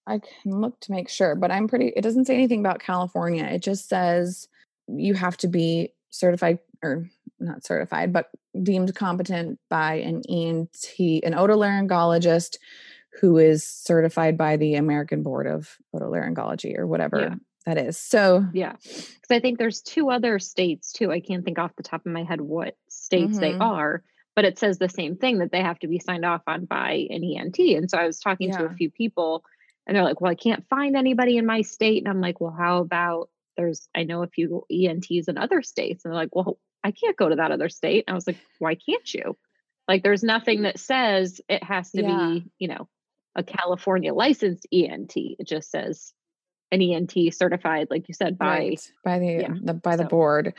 i 0.06 0.18
can 0.18 0.60
look 0.60 0.78
to 0.80 0.92
make 0.92 1.08
sure 1.08 1.34
but 1.34 1.50
i'm 1.50 1.68
pretty 1.68 1.92
it 1.94 2.02
doesn't 2.02 2.26
say 2.26 2.34
anything 2.34 2.60
about 2.60 2.80
california 2.80 3.44
it 3.44 3.62
just 3.62 3.88
says 3.88 4.48
you 4.88 5.14
have 5.14 5.36
to 5.38 5.48
be 5.48 5.92
certified 6.10 6.58
or 6.82 7.08
not 7.38 7.64
certified, 7.64 8.12
but 8.12 8.30
deemed 8.62 8.94
competent 8.94 9.58
by 9.68 9.94
an 9.94 10.22
ENT, 10.28 10.94
an 10.98 11.34
otolaryngologist 11.34 12.56
who 13.20 13.38
is 13.38 13.64
certified 13.64 14.36
by 14.36 14.56
the 14.56 14.74
American 14.74 15.22
Board 15.22 15.46
of 15.46 15.76
Otolaryngology 15.94 16.78
or 16.78 16.86
whatever 16.86 17.20
yeah. 17.20 17.34
that 17.64 17.78
is. 17.78 17.98
So, 17.98 18.44
yeah. 18.52 18.72
Because 18.82 19.30
I 19.30 19.40
think 19.40 19.58
there's 19.58 19.80
two 19.80 20.10
other 20.10 20.38
states 20.38 20.92
too. 20.92 21.10
I 21.10 21.20
can't 21.20 21.44
think 21.44 21.58
off 21.58 21.76
the 21.76 21.82
top 21.82 22.04
of 22.04 22.12
my 22.12 22.24
head 22.24 22.40
what 22.40 22.76
states 22.88 23.32
mm-hmm. 23.32 23.40
they 23.40 23.54
are, 23.54 24.02
but 24.34 24.44
it 24.44 24.58
says 24.58 24.78
the 24.78 24.88
same 24.88 25.16
thing 25.16 25.38
that 25.38 25.50
they 25.50 25.62
have 25.62 25.78
to 25.80 25.88
be 25.88 25.98
signed 25.98 26.24
off 26.24 26.42
on 26.46 26.66
by 26.66 27.06
an 27.10 27.24
ENT. 27.24 27.58
And 27.58 27.90
so 27.90 27.98
I 27.98 28.06
was 28.06 28.20
talking 28.20 28.50
yeah. 28.50 28.58
to 28.58 28.64
a 28.66 28.74
few 28.74 28.90
people 28.90 29.44
and 29.86 29.96
they're 29.96 30.04
like, 30.04 30.20
well, 30.20 30.32
I 30.32 30.36
can't 30.36 30.68
find 30.68 30.96
anybody 30.96 31.38
in 31.38 31.46
my 31.46 31.62
state. 31.62 32.02
And 32.02 32.08
I'm 32.08 32.20
like, 32.20 32.40
well, 32.40 32.54
how 32.56 32.78
about 32.78 33.30
there's 33.56 33.88
I 33.94 34.04
know 34.04 34.22
a 34.22 34.28
few 34.28 34.64
ENTs 34.70 35.28
in 35.28 35.38
other 35.38 35.62
states, 35.62 36.04
and 36.04 36.12
they're 36.12 36.20
like, 36.20 36.34
well, 36.34 36.58
I 36.84 36.90
can't 36.92 37.16
go 37.16 37.28
to 37.28 37.36
that 37.36 37.50
other 37.50 37.68
state. 37.68 38.04
And 38.06 38.14
I 38.14 38.16
was 38.16 38.26
like, 38.26 38.38
why 38.58 38.74
can't 38.74 39.14
you? 39.14 39.36
Like, 39.88 40.02
there's 40.02 40.22
nothing 40.22 40.62
that 40.62 40.78
says 40.78 41.40
it 41.48 41.62
has 41.62 41.90
to 41.92 42.02
yeah. 42.02 42.30
be, 42.34 42.44
you 42.58 42.68
know, 42.68 42.88
a 43.34 43.42
California 43.42 44.12
licensed 44.12 44.66
ENT. 44.72 45.12
It 45.16 45.46
just 45.46 45.70
says 45.70 46.12
an 46.72 46.82
ENT 46.82 47.12
certified, 47.30 47.88
like 47.90 48.08
you 48.08 48.14
said, 48.14 48.38
by 48.38 48.46
right. 48.46 48.92
by 49.04 49.18
the, 49.18 49.26
yeah. 49.26 49.54
the 49.62 49.74
by 49.74 49.96
so. 49.96 50.02
the 50.02 50.08
board. 50.08 50.54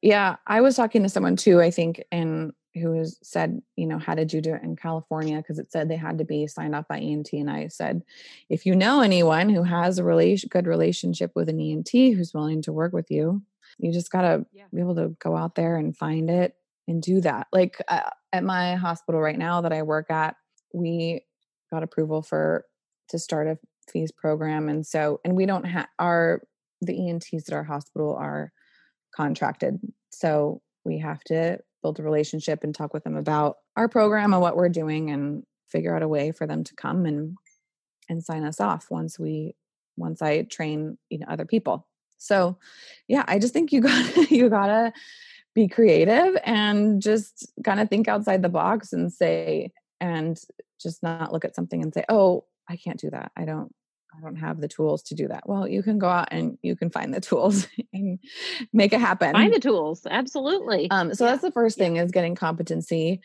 Yeah, 0.00 0.36
I 0.46 0.60
was 0.60 0.74
talking 0.74 1.02
to 1.04 1.08
someone 1.08 1.36
too. 1.36 1.60
I 1.60 1.70
think 1.70 2.02
in 2.10 2.52
who 2.74 2.92
has 2.94 3.18
said, 3.22 3.60
you 3.76 3.86
know, 3.86 3.98
how 3.98 4.14
did 4.14 4.32
you 4.32 4.40
do 4.40 4.54
it 4.54 4.62
in 4.62 4.76
California? 4.76 5.36
Because 5.36 5.58
it 5.58 5.70
said 5.70 5.88
they 5.88 5.96
had 5.96 6.18
to 6.18 6.24
be 6.24 6.46
signed 6.46 6.74
off 6.74 6.88
by 6.88 6.98
ENT. 6.98 7.32
And 7.32 7.50
I 7.50 7.68
said, 7.68 8.02
if 8.48 8.64
you 8.64 8.74
know 8.74 9.00
anyone 9.00 9.48
who 9.48 9.62
has 9.62 9.98
a 9.98 10.04
relation, 10.04 10.48
good 10.50 10.66
relationship 10.66 11.32
with 11.34 11.48
an 11.48 11.60
ENT 11.60 11.90
who's 11.92 12.32
willing 12.34 12.62
to 12.62 12.72
work 12.72 12.92
with 12.92 13.10
you, 13.10 13.42
you 13.78 13.92
just 13.92 14.10
got 14.10 14.22
to 14.22 14.46
yeah. 14.52 14.64
be 14.72 14.80
able 14.80 14.94
to 14.96 15.16
go 15.20 15.36
out 15.36 15.54
there 15.54 15.76
and 15.76 15.96
find 15.96 16.30
it 16.30 16.54
and 16.88 17.02
do 17.02 17.20
that. 17.20 17.46
Like 17.52 17.80
uh, 17.88 18.10
at 18.32 18.44
my 18.44 18.74
hospital 18.74 19.20
right 19.20 19.38
now 19.38 19.60
that 19.60 19.72
I 19.72 19.82
work 19.82 20.10
at, 20.10 20.36
we 20.72 21.24
got 21.70 21.82
approval 21.82 22.22
for 22.22 22.64
to 23.08 23.18
start 23.18 23.46
a 23.46 23.58
FEES 23.90 24.12
program. 24.12 24.68
And 24.68 24.86
so, 24.86 25.20
and 25.24 25.34
we 25.34 25.46
don't 25.46 25.64
have 25.64 25.88
our, 25.98 26.42
the 26.80 27.08
ENTs 27.08 27.48
at 27.48 27.54
our 27.54 27.64
hospital 27.64 28.14
are 28.14 28.52
contracted. 29.14 29.80
So 30.10 30.62
we 30.84 30.98
have 30.98 31.22
to 31.24 31.58
build 31.82 31.98
a 31.98 32.02
relationship 32.02 32.64
and 32.64 32.74
talk 32.74 32.94
with 32.94 33.04
them 33.04 33.16
about 33.16 33.56
our 33.76 33.88
program 33.88 34.32
and 34.32 34.42
what 34.42 34.56
we're 34.56 34.68
doing 34.68 35.10
and 35.10 35.42
figure 35.68 35.94
out 35.94 36.02
a 36.02 36.08
way 36.08 36.32
for 36.32 36.46
them 36.46 36.64
to 36.64 36.74
come 36.74 37.06
and 37.06 37.36
and 38.08 38.24
sign 38.24 38.44
us 38.44 38.60
off 38.60 38.90
once 38.90 39.18
we 39.18 39.54
once 39.96 40.22
I 40.22 40.42
train 40.42 40.98
you 41.10 41.18
know 41.18 41.26
other 41.28 41.44
people. 41.44 41.86
So 42.18 42.58
yeah, 43.08 43.24
I 43.26 43.38
just 43.38 43.52
think 43.52 43.72
you 43.72 43.80
got 43.82 44.30
you 44.30 44.48
gotta 44.48 44.92
be 45.54 45.68
creative 45.68 46.36
and 46.44 47.02
just 47.02 47.52
kind 47.64 47.80
of 47.80 47.88
think 47.88 48.08
outside 48.08 48.42
the 48.42 48.48
box 48.48 48.92
and 48.92 49.12
say 49.12 49.70
and 50.00 50.38
just 50.80 51.02
not 51.02 51.32
look 51.32 51.44
at 51.44 51.54
something 51.54 51.82
and 51.82 51.92
say, 51.92 52.04
oh, 52.08 52.44
I 52.68 52.76
can't 52.76 52.98
do 52.98 53.10
that. 53.10 53.32
I 53.36 53.44
don't 53.44 53.72
I 54.16 54.20
don't 54.20 54.36
have 54.36 54.60
the 54.60 54.68
tools 54.68 55.02
to 55.04 55.14
do 55.14 55.28
that. 55.28 55.48
Well, 55.48 55.66
you 55.66 55.82
can 55.82 55.98
go 55.98 56.08
out 56.08 56.28
and 56.30 56.58
you 56.62 56.76
can 56.76 56.90
find 56.90 57.12
the 57.12 57.20
tools 57.20 57.66
and 57.92 58.18
make 58.72 58.92
it 58.92 59.00
happen. 59.00 59.32
Find 59.32 59.52
the 59.52 59.60
tools. 59.60 60.06
Absolutely. 60.08 60.90
Um, 60.90 61.14
so 61.14 61.24
yeah. 61.24 61.32
that's 61.32 61.42
the 61.42 61.52
first 61.52 61.78
thing 61.78 61.96
yeah. 61.96 62.02
is 62.02 62.10
getting 62.10 62.34
competency, 62.34 63.20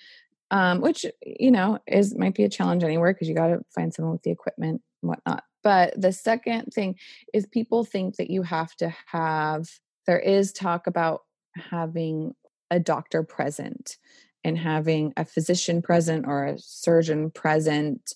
um, 0.52 0.82
which, 0.82 1.06
you 1.26 1.52
know, 1.52 1.80
is 1.88 2.16
might 2.16 2.36
be 2.36 2.44
a 2.44 2.50
challenge 2.50 2.84
anywhere 2.84 3.14
because 3.14 3.28
you 3.28 3.36
got 3.36 3.48
to 3.48 3.60
find 3.76 3.94
someone 3.94 4.14
with 4.14 4.24
the 4.24 4.32
equipment 4.32 4.82
and 5.02 5.10
whatnot. 5.10 5.44
But 5.64 6.00
the 6.00 6.14
second 6.14 6.72
thing 6.74 6.96
is 7.34 7.46
people 7.48 7.84
think 7.84 8.16
that 8.16 8.30
you 8.30 8.44
have 8.44 8.74
to 8.76 8.94
have, 9.08 9.68
there 10.06 10.20
is 10.20 10.54
talk 10.54 10.88
about 10.88 11.22
having 11.56 12.34
a 12.72 12.80
doctor 12.80 13.24
present 13.24 13.98
and 14.44 14.58
having 14.58 15.14
a 15.18 15.26
physician 15.26 15.82
present 15.82 16.26
or 16.28 16.46
a 16.46 16.58
surgeon 16.58 17.32
present 17.32 18.14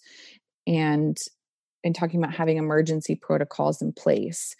and 0.68 1.18
and 1.84 1.96
talking 1.96 2.22
about 2.22 2.36
having 2.36 2.58
emergency 2.58 3.16
protocols 3.16 3.82
in 3.82 3.92
place. 3.94 4.56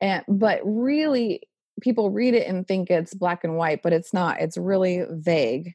And 0.00 0.24
but 0.28 0.60
really 0.64 1.42
people 1.80 2.10
read 2.10 2.34
it 2.34 2.46
and 2.46 2.66
think 2.66 2.90
it's 2.90 3.14
black 3.14 3.44
and 3.44 3.56
white 3.56 3.82
but 3.82 3.92
it's 3.92 4.12
not 4.12 4.40
it's 4.40 4.56
really 4.56 5.04
vague. 5.08 5.74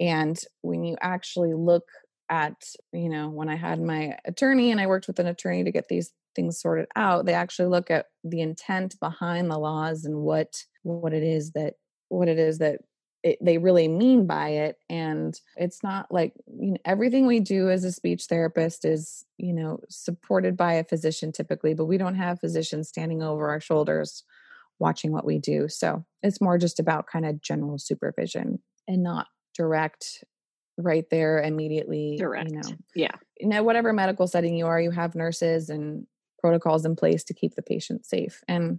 And 0.00 0.38
when 0.62 0.84
you 0.84 0.96
actually 1.00 1.54
look 1.54 1.84
at 2.30 2.54
you 2.92 3.08
know 3.08 3.28
when 3.28 3.48
i 3.48 3.56
had 3.56 3.80
my 3.80 4.16
attorney 4.24 4.70
and 4.70 4.80
i 4.80 4.86
worked 4.86 5.06
with 5.06 5.18
an 5.18 5.26
attorney 5.26 5.64
to 5.64 5.72
get 5.72 5.88
these 5.88 6.12
things 6.34 6.60
sorted 6.60 6.86
out 6.94 7.24
they 7.24 7.34
actually 7.34 7.68
look 7.68 7.90
at 7.90 8.06
the 8.22 8.40
intent 8.40 8.94
behind 9.00 9.50
the 9.50 9.58
laws 9.58 10.04
and 10.04 10.16
what 10.16 10.62
what 10.82 11.12
it 11.12 11.22
is 11.22 11.52
that 11.52 11.74
what 12.08 12.28
it 12.28 12.38
is 12.38 12.58
that 12.58 12.80
it, 13.22 13.38
they 13.40 13.58
really 13.58 13.88
mean 13.88 14.26
by 14.26 14.50
it 14.50 14.76
and 14.88 15.40
it's 15.56 15.82
not 15.82 16.06
like 16.10 16.34
you 16.46 16.72
know 16.72 16.78
everything 16.84 17.26
we 17.26 17.40
do 17.40 17.68
as 17.68 17.84
a 17.84 17.92
speech 17.92 18.24
therapist 18.24 18.84
is 18.84 19.24
you 19.38 19.52
know 19.52 19.80
supported 19.88 20.56
by 20.56 20.74
a 20.74 20.84
physician 20.84 21.32
typically 21.32 21.74
but 21.74 21.86
we 21.86 21.98
don't 21.98 22.14
have 22.14 22.40
physicians 22.40 22.88
standing 22.88 23.22
over 23.22 23.48
our 23.48 23.60
shoulders 23.60 24.24
watching 24.78 25.10
what 25.10 25.24
we 25.24 25.38
do 25.38 25.68
so 25.68 26.04
it's 26.22 26.40
more 26.40 26.58
just 26.58 26.78
about 26.78 27.06
kind 27.06 27.26
of 27.26 27.40
general 27.40 27.78
supervision 27.78 28.60
and 28.86 29.02
not 29.02 29.26
direct 29.54 30.24
right 30.76 31.06
there 31.10 31.42
immediately 31.42 32.16
direct 32.18 32.50
you 32.50 32.56
know. 32.56 32.76
yeah. 32.94 33.16
You 33.40 33.48
know 33.48 33.62
whatever 33.64 33.92
medical 33.92 34.28
setting 34.28 34.56
you 34.56 34.66
are 34.66 34.80
you 34.80 34.92
have 34.92 35.16
nurses 35.16 35.68
and 35.70 36.06
protocols 36.40 36.84
in 36.84 36.94
place 36.94 37.24
to 37.24 37.34
keep 37.34 37.56
the 37.56 37.62
patient 37.62 38.06
safe 38.06 38.42
and 38.46 38.78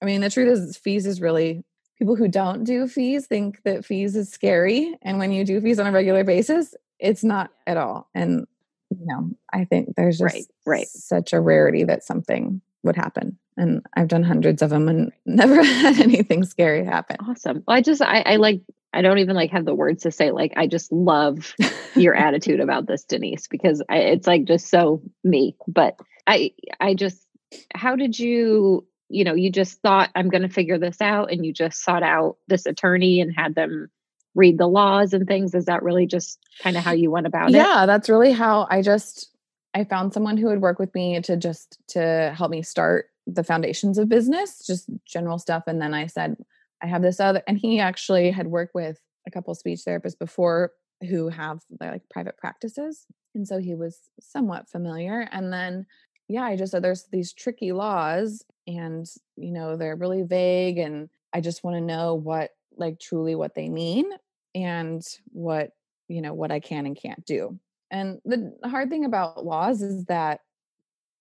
i 0.00 0.06
mean 0.06 0.22
the 0.22 0.30
truth 0.30 0.48
is 0.48 0.78
FEES 0.78 1.04
is 1.04 1.20
really 1.20 1.62
people 1.98 2.16
who 2.16 2.28
don't 2.28 2.64
do 2.64 2.86
FEES 2.86 3.26
think 3.26 3.62
that 3.64 3.84
FEES 3.84 4.16
is 4.16 4.30
scary 4.30 4.96
and 5.02 5.18
when 5.18 5.32
you 5.32 5.44
do 5.44 5.60
FEES 5.60 5.78
on 5.78 5.86
a 5.86 5.92
regular 5.92 6.24
basis 6.24 6.74
it's 6.98 7.24
not 7.24 7.50
at 7.66 7.76
all 7.76 8.08
and 8.14 8.46
you 8.90 9.06
know 9.06 9.30
i 9.52 9.64
think 9.64 9.94
there's 9.96 10.18
just 10.18 10.34
right, 10.34 10.46
right. 10.64 10.88
such 10.88 11.32
a 11.32 11.40
rarity 11.40 11.84
that 11.84 12.04
something 12.04 12.60
would 12.82 12.96
happen 12.96 13.38
and 13.56 13.84
i've 13.94 14.08
done 14.08 14.22
hundreds 14.22 14.62
of 14.62 14.70
them 14.70 14.88
and 14.88 15.12
never 15.26 15.62
had 15.62 15.98
anything 16.00 16.44
scary 16.44 16.84
happen. 16.84 17.16
Awesome. 17.28 17.64
Well, 17.66 17.76
i 17.76 17.80
just 17.80 18.02
I, 18.02 18.20
I 18.20 18.36
like 18.36 18.62
i 18.92 19.02
don't 19.02 19.18
even 19.18 19.36
like 19.36 19.50
have 19.50 19.64
the 19.64 19.74
words 19.74 20.02
to 20.04 20.10
say 20.10 20.30
like 20.30 20.52
i 20.56 20.66
just 20.66 20.92
love 20.92 21.54
your 21.94 22.14
attitude 22.26 22.60
about 22.60 22.86
this 22.86 23.04
denise 23.04 23.48
because 23.48 23.82
I, 23.88 23.98
it's 23.98 24.26
like 24.26 24.44
just 24.44 24.68
so 24.68 25.02
me 25.24 25.56
but 25.66 25.98
i 26.26 26.52
i 26.80 26.94
just 26.94 27.26
how 27.74 27.96
did 27.96 28.18
you 28.18 28.86
you 29.08 29.24
know 29.24 29.34
you 29.34 29.50
just 29.50 29.80
thought 29.82 30.10
i'm 30.14 30.28
going 30.28 30.42
to 30.42 30.48
figure 30.48 30.78
this 30.78 31.00
out 31.00 31.30
and 31.30 31.46
you 31.46 31.52
just 31.52 31.82
sought 31.82 32.02
out 32.02 32.36
this 32.48 32.66
attorney 32.66 33.20
and 33.20 33.32
had 33.34 33.54
them 33.54 33.88
read 34.36 34.58
the 34.58 34.68
laws 34.68 35.12
and 35.14 35.26
things. 35.26 35.54
Is 35.54 35.64
that 35.64 35.82
really 35.82 36.06
just 36.06 36.38
kind 36.62 36.76
of 36.76 36.84
how 36.84 36.92
you 36.92 37.10
went 37.10 37.26
about 37.26 37.50
yeah, 37.50 37.56
it? 37.56 37.60
Yeah 37.60 37.86
that's 37.86 38.08
really 38.08 38.32
how 38.32 38.66
i 38.70 38.82
just 38.82 39.30
i 39.74 39.84
found 39.84 40.12
someone 40.12 40.36
who 40.36 40.46
would 40.46 40.60
work 40.60 40.78
with 40.78 40.94
me 40.94 41.20
to 41.22 41.36
just 41.36 41.78
to 41.88 42.32
help 42.36 42.50
me 42.50 42.62
start 42.62 43.06
the 43.26 43.42
foundations 43.42 43.98
of 43.98 44.08
business 44.08 44.64
just 44.64 44.88
general 45.04 45.38
stuff 45.38 45.64
and 45.66 45.82
then 45.82 45.92
i 45.92 46.06
said 46.06 46.36
i 46.82 46.86
have 46.86 47.02
this 47.02 47.18
other 47.18 47.42
and 47.48 47.58
he 47.58 47.80
actually 47.80 48.30
had 48.30 48.46
worked 48.46 48.74
with 48.74 49.00
a 49.26 49.30
couple 49.30 49.54
speech 49.54 49.80
therapists 49.86 50.18
before 50.18 50.70
who 51.08 51.28
have 51.28 51.60
like 51.80 52.02
private 52.08 52.38
practices 52.38 53.06
and 53.34 53.46
so 53.46 53.58
he 53.58 53.74
was 53.74 53.98
somewhat 54.20 54.68
familiar 54.68 55.28
and 55.32 55.52
then 55.52 55.84
yeah 56.28 56.44
i 56.44 56.56
just 56.56 56.72
said 56.72 56.82
there's 56.82 57.04
these 57.12 57.32
tricky 57.32 57.72
laws 57.72 58.44
and 58.66 59.06
you 59.36 59.52
know 59.52 59.76
they're 59.76 59.96
really 59.96 60.22
vague 60.22 60.78
and 60.78 61.08
i 61.32 61.40
just 61.40 61.62
want 61.62 61.76
to 61.76 61.80
know 61.80 62.14
what 62.14 62.50
like 62.76 62.98
truly 62.98 63.34
what 63.34 63.54
they 63.54 63.68
mean 63.68 64.10
and 64.54 65.02
what 65.32 65.70
you 66.08 66.20
know 66.20 66.34
what 66.34 66.50
i 66.50 66.60
can 66.60 66.86
and 66.86 67.00
can't 67.00 67.24
do. 67.24 67.58
And 67.90 68.18
the 68.24 68.52
hard 68.64 68.90
thing 68.90 69.04
about 69.04 69.44
laws 69.44 69.80
is 69.80 70.04
that 70.06 70.40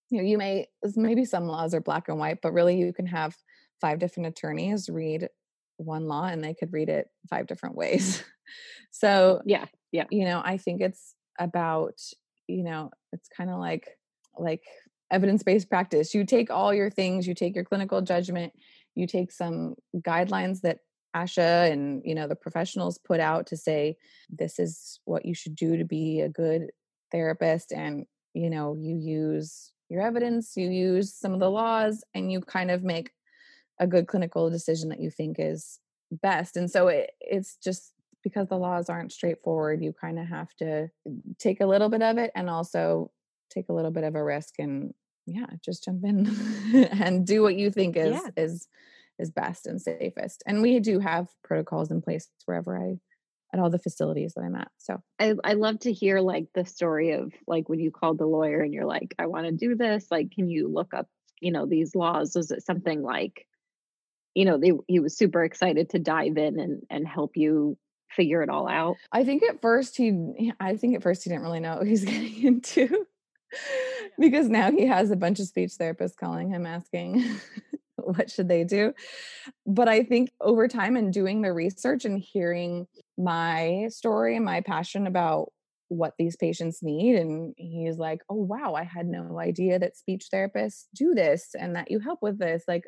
you 0.09 0.17
know 0.17 0.23
you 0.23 0.37
may 0.37 0.67
maybe 0.95 1.25
some 1.25 1.45
laws 1.45 1.73
are 1.73 1.81
black 1.81 2.07
and 2.07 2.17
white 2.17 2.39
but 2.41 2.53
really 2.53 2.77
you 2.77 2.91
can 2.91 3.05
have 3.05 3.35
five 3.79 3.99
different 3.99 4.27
attorneys 4.27 4.89
read 4.89 5.29
one 5.77 6.07
law 6.07 6.25
and 6.25 6.43
they 6.43 6.53
could 6.53 6.73
read 6.73 6.89
it 6.89 7.07
five 7.29 7.47
different 7.47 7.75
ways. 7.75 8.23
So 8.91 9.41
yeah 9.45 9.65
yeah. 9.91 10.05
you 10.11 10.23
know 10.23 10.41
i 10.45 10.57
think 10.57 10.79
it's 10.79 11.15
about 11.39 11.99
you 12.47 12.63
know 12.63 12.91
it's 13.11 13.27
kind 13.27 13.49
of 13.49 13.59
like 13.59 13.87
like 14.37 14.63
evidence-based 15.11 15.69
practice. 15.69 16.13
You 16.13 16.25
take 16.25 16.49
all 16.49 16.73
your 16.73 16.89
things 16.89 17.27
you 17.27 17.33
take 17.33 17.55
your 17.55 17.65
clinical 17.65 18.01
judgment 18.01 18.53
you 18.95 19.07
take 19.07 19.31
some 19.31 19.75
guidelines 19.97 20.61
that 20.61 20.79
ASHA 21.15 21.71
and 21.71 22.01
you 22.05 22.15
know 22.15 22.27
the 22.27 22.35
professionals 22.35 22.97
put 22.97 23.19
out 23.19 23.47
to 23.47 23.57
say 23.57 23.97
this 24.29 24.59
is 24.59 24.99
what 25.05 25.25
you 25.25 25.33
should 25.33 25.55
do 25.55 25.77
to 25.77 25.85
be 25.85 26.21
a 26.21 26.29
good 26.29 26.71
therapist 27.11 27.71
and 27.71 28.05
you 28.33 28.49
know 28.49 28.75
you 28.77 28.97
use 28.97 29.71
your 29.89 30.01
evidence 30.01 30.53
you 30.57 30.69
use 30.69 31.13
some 31.13 31.33
of 31.33 31.39
the 31.39 31.49
laws 31.49 32.03
and 32.13 32.31
you 32.31 32.41
kind 32.41 32.71
of 32.71 32.83
make 32.83 33.11
a 33.79 33.87
good 33.87 34.07
clinical 34.07 34.49
decision 34.49 34.89
that 34.89 35.01
you 35.01 35.09
think 35.09 35.37
is 35.37 35.79
best. 36.11 36.57
And 36.57 36.69
so 36.69 36.87
it, 36.87 37.11
it's 37.19 37.57
just 37.57 37.91
because 38.23 38.47
the 38.47 38.57
laws 38.57 38.89
aren't 38.89 39.11
straightforward 39.11 39.83
you 39.83 39.93
kind 39.93 40.17
of 40.17 40.27
have 40.27 40.51
to 40.55 40.89
take 41.37 41.61
a 41.61 41.65
little 41.65 41.89
bit 41.89 42.01
of 42.01 42.17
it 42.17 42.31
and 42.35 42.49
also 42.49 43.11
take 43.49 43.69
a 43.69 43.73
little 43.73 43.91
bit 43.91 44.03
of 44.03 44.15
a 44.15 44.23
risk 44.23 44.55
and 44.59 44.93
yeah 45.25 45.47
just 45.63 45.83
jump 45.83 46.03
in 46.03 46.27
and 46.91 47.25
do 47.25 47.41
what 47.41 47.55
you 47.55 47.71
think 47.71 47.95
is 47.95 48.13
yeah. 48.13 48.43
is 48.43 48.67
is 49.17 49.31
best 49.31 49.65
and 49.65 49.81
safest. 49.81 50.43
And 50.45 50.61
we 50.61 50.79
do 50.81 50.99
have 50.99 51.29
protocols 51.43 51.89
in 51.89 52.01
place 52.01 52.27
wherever 52.45 52.77
i 52.77 52.97
at 53.53 53.59
all 53.59 53.69
the 53.69 53.79
facilities 53.79 54.33
that 54.33 54.41
i'm 54.41 54.55
at 54.55 54.69
so. 54.77 55.01
I 55.19 55.35
i 55.43 55.53
love 55.53 55.79
to 55.81 55.93
hear 55.93 56.19
like 56.19 56.47
the 56.53 56.65
story 56.65 57.11
of 57.11 57.31
like 57.47 57.69
when 57.69 57.79
you 57.79 57.91
called 57.91 58.17
the 58.17 58.25
lawyer 58.25 58.59
and 58.61 58.73
you're 58.73 58.85
like 58.85 59.15
i 59.17 59.27
want 59.27 59.45
to 59.45 59.51
do 59.53 59.75
this 59.75 60.07
like 60.11 60.31
can 60.31 60.49
you 60.49 60.67
look 60.67 60.93
up 60.93 61.07
you 61.41 61.51
know 61.51 61.65
these 61.65 61.95
laws? 61.95 62.35
Was 62.35 62.51
it 62.51 62.65
something 62.65 63.01
like 63.01 63.45
you 64.33 64.45
know 64.45 64.57
they, 64.57 64.71
he 64.87 64.99
was 64.99 65.17
super 65.17 65.43
excited 65.43 65.89
to 65.91 65.99
dive 65.99 66.37
in 66.37 66.59
and 66.59 66.81
and 66.89 67.07
help 67.07 67.37
you 67.37 67.77
figure 68.09 68.41
it 68.41 68.49
all 68.49 68.67
out? 68.67 68.95
I 69.11 69.23
think 69.23 69.43
at 69.43 69.61
first 69.61 69.97
he 69.97 70.51
i 70.59 70.75
think 70.77 70.95
at 70.95 71.03
first 71.03 71.23
he 71.23 71.29
didn't 71.29 71.43
really 71.43 71.59
know 71.59 71.77
what 71.77 71.87
he's 71.87 72.05
getting 72.05 72.43
into 72.43 73.05
because 74.19 74.49
now 74.49 74.71
he 74.71 74.85
has 74.85 75.11
a 75.11 75.15
bunch 75.15 75.39
of 75.39 75.47
speech 75.47 75.71
therapists 75.79 76.15
calling 76.15 76.49
him 76.49 76.65
asking 76.65 77.23
what 77.95 78.29
should 78.29 78.47
they 78.47 78.63
do. 78.63 78.93
But 79.65 79.87
i 79.87 80.03
think 80.03 80.31
over 80.41 80.67
time 80.67 80.95
and 80.95 81.13
doing 81.13 81.41
the 81.41 81.53
research 81.53 82.05
and 82.05 82.19
hearing 82.19 82.87
my 83.17 83.87
story 83.89 84.35
and 84.35 84.45
my 84.45 84.61
passion 84.61 85.07
about 85.07 85.51
what 85.87 86.13
these 86.17 86.35
patients 86.35 86.81
need 86.81 87.15
and 87.15 87.53
he's 87.57 87.97
like 87.97 88.19
oh 88.27 88.41
wow 88.41 88.73
i 88.73 88.83
had 88.83 89.05
no 89.05 89.39
idea 89.39 89.77
that 89.77 89.95
speech 89.95 90.25
therapists 90.33 90.85
do 90.95 91.13
this 91.13 91.53
and 91.57 91.75
that 91.75 91.91
you 91.91 91.99
help 91.99 92.19
with 92.21 92.39
this. 92.39 92.63
Like 92.67 92.85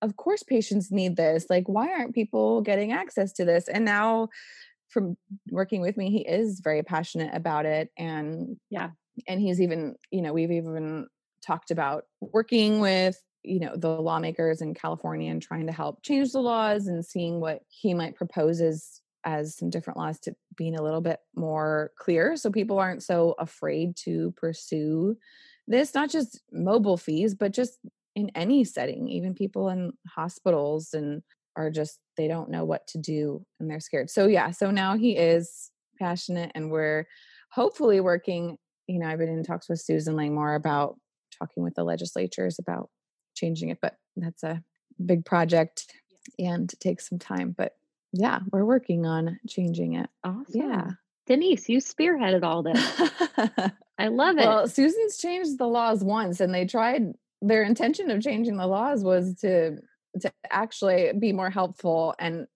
of 0.00 0.16
course 0.16 0.42
patients 0.42 0.90
need 0.90 1.16
this. 1.16 1.46
Like 1.48 1.64
why 1.68 1.92
aren't 1.92 2.14
people 2.14 2.60
getting 2.60 2.92
access 2.92 3.32
to 3.34 3.44
this? 3.44 3.68
And 3.68 3.84
now 3.84 4.28
from 4.88 5.16
working 5.50 5.80
with 5.80 5.96
me 5.96 6.10
he 6.10 6.20
is 6.20 6.60
very 6.60 6.82
passionate 6.82 7.34
about 7.34 7.64
it 7.64 7.90
and 7.96 8.56
yeah 8.68 8.90
and 9.26 9.40
he's 9.40 9.60
even 9.60 9.94
you 10.10 10.22
know 10.22 10.32
we've 10.32 10.50
even 10.50 11.06
talked 11.44 11.70
about 11.70 12.04
working 12.20 12.80
with 12.80 13.20
you 13.42 13.58
know 13.58 13.74
the 13.76 13.88
lawmakers 13.88 14.60
in 14.60 14.74
california 14.74 15.30
and 15.30 15.42
trying 15.42 15.66
to 15.66 15.72
help 15.72 16.02
change 16.02 16.32
the 16.32 16.40
laws 16.40 16.86
and 16.86 17.04
seeing 17.04 17.40
what 17.40 17.60
he 17.68 17.94
might 17.94 18.14
propose 18.14 18.60
as 18.60 19.00
as 19.24 19.56
some 19.56 19.70
different 19.70 19.96
laws 19.96 20.18
to 20.18 20.34
being 20.56 20.76
a 20.76 20.82
little 20.82 21.00
bit 21.00 21.20
more 21.36 21.92
clear 21.98 22.36
so 22.36 22.50
people 22.50 22.78
aren't 22.78 23.02
so 23.02 23.34
afraid 23.38 23.94
to 23.96 24.32
pursue 24.36 25.16
this 25.68 25.94
not 25.94 26.10
just 26.10 26.40
mobile 26.52 26.96
FEES 26.96 27.34
but 27.34 27.52
just 27.52 27.78
in 28.14 28.30
any 28.34 28.64
setting 28.64 29.08
even 29.08 29.34
people 29.34 29.68
in 29.68 29.92
hospitals 30.08 30.92
and 30.92 31.22
are 31.56 31.70
just 31.70 31.98
they 32.16 32.28
don't 32.28 32.50
know 32.50 32.64
what 32.64 32.86
to 32.86 32.98
do 32.98 33.44
and 33.60 33.70
they're 33.70 33.80
scared. 33.80 34.10
So 34.10 34.26
yeah 34.26 34.50
so 34.50 34.70
now 34.70 34.96
he 34.96 35.16
is 35.16 35.70
passionate 35.98 36.50
and 36.54 36.70
we're 36.70 37.06
hopefully 37.50 38.00
working 38.00 38.56
you 38.92 38.98
know, 38.98 39.06
I've 39.06 39.18
been 39.18 39.28
in 39.28 39.42
talks 39.42 39.68
with 39.68 39.80
Susan 39.80 40.16
Langmore 40.16 40.54
about 40.54 40.96
talking 41.38 41.62
with 41.62 41.74
the 41.74 41.84
legislatures 41.84 42.58
about 42.58 42.90
changing 43.34 43.70
it, 43.70 43.78
but 43.80 43.96
that's 44.16 44.42
a 44.42 44.62
big 45.04 45.24
project 45.24 45.92
and 46.38 46.70
takes 46.78 47.08
some 47.08 47.18
time. 47.18 47.54
But 47.56 47.72
yeah, 48.12 48.40
we're 48.52 48.66
working 48.66 49.06
on 49.06 49.38
changing 49.48 49.94
it. 49.94 50.10
Awesome. 50.22 50.44
Yeah. 50.48 50.90
Denise, 51.26 51.68
you 51.68 51.78
spearheaded 51.78 52.42
all 52.42 52.62
this. 52.62 52.78
I 53.98 54.08
love 54.08 54.36
it. 54.36 54.44
Well, 54.44 54.68
Susan's 54.68 55.16
changed 55.16 55.58
the 55.58 55.66
laws 55.66 56.04
once 56.04 56.40
and 56.40 56.54
they 56.54 56.66
tried 56.66 57.14
their 57.40 57.62
intention 57.62 58.10
of 58.10 58.22
changing 58.22 58.56
the 58.56 58.66
laws 58.66 59.02
was 59.02 59.34
to 59.40 59.78
to 60.20 60.30
actually 60.50 61.10
be 61.18 61.32
more 61.32 61.48
helpful 61.48 62.14
and 62.18 62.46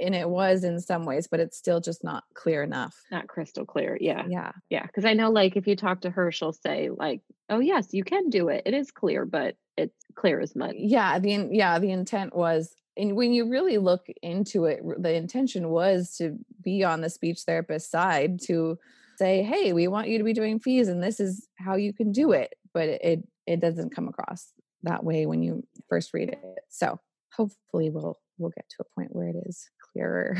and 0.00 0.14
it 0.14 0.28
was 0.28 0.64
in 0.64 0.80
some 0.80 1.04
ways 1.04 1.26
but 1.26 1.40
it's 1.40 1.56
still 1.56 1.80
just 1.80 2.02
not 2.04 2.24
clear 2.34 2.62
enough. 2.62 2.96
Not 3.10 3.28
crystal 3.28 3.64
clear 3.64 3.96
yeah. 4.00 4.24
Yeah. 4.28 4.52
Yeah 4.68 4.86
because 4.86 5.04
i 5.04 5.14
know 5.14 5.30
like 5.30 5.56
if 5.56 5.66
you 5.66 5.76
talk 5.76 6.02
to 6.02 6.10
her 6.10 6.30
she'll 6.32 6.52
say 6.52 6.90
like 6.90 7.20
oh 7.48 7.60
yes 7.60 7.88
you 7.92 8.04
can 8.04 8.30
do 8.30 8.48
it. 8.48 8.62
It 8.66 8.74
is 8.74 8.90
clear 8.90 9.24
but 9.24 9.56
it's 9.76 9.96
clear 10.14 10.40
as 10.40 10.56
mud. 10.56 10.74
Yeah 10.76 11.18
the 11.18 11.48
yeah 11.50 11.78
the 11.78 11.90
intent 11.90 12.34
was 12.34 12.74
and 12.96 13.16
when 13.16 13.32
you 13.32 13.48
really 13.48 13.78
look 13.78 14.06
into 14.22 14.64
it 14.64 14.80
the 14.98 15.14
intention 15.14 15.70
was 15.70 16.16
to 16.16 16.38
be 16.62 16.84
on 16.84 17.00
the 17.00 17.10
speech 17.10 17.40
therapist 17.46 17.90
side 17.90 18.40
to 18.46 18.78
say 19.18 19.42
hey 19.42 19.72
we 19.72 19.86
want 19.86 20.08
you 20.08 20.18
to 20.18 20.24
be 20.24 20.32
doing 20.32 20.58
FEES 20.58 20.88
and 20.88 21.02
this 21.02 21.20
is 21.20 21.46
how 21.58 21.76
you 21.76 21.92
can 21.92 22.10
do 22.10 22.32
it 22.32 22.54
but 22.72 22.88
it 22.88 23.22
it 23.46 23.60
doesn't 23.60 23.94
come 23.94 24.08
across 24.08 24.52
that 24.82 25.04
way 25.04 25.26
when 25.26 25.42
you 25.42 25.64
first 25.88 26.14
read 26.14 26.30
it. 26.30 26.40
So 26.68 27.00
hopefully 27.32 27.90
we'll 27.90 28.18
we'll 28.38 28.50
get 28.50 28.68
to 28.70 28.76
a 28.80 28.94
point 28.94 29.14
where 29.14 29.28
it 29.28 29.36
is 29.46 29.68
clearer. 29.92 30.36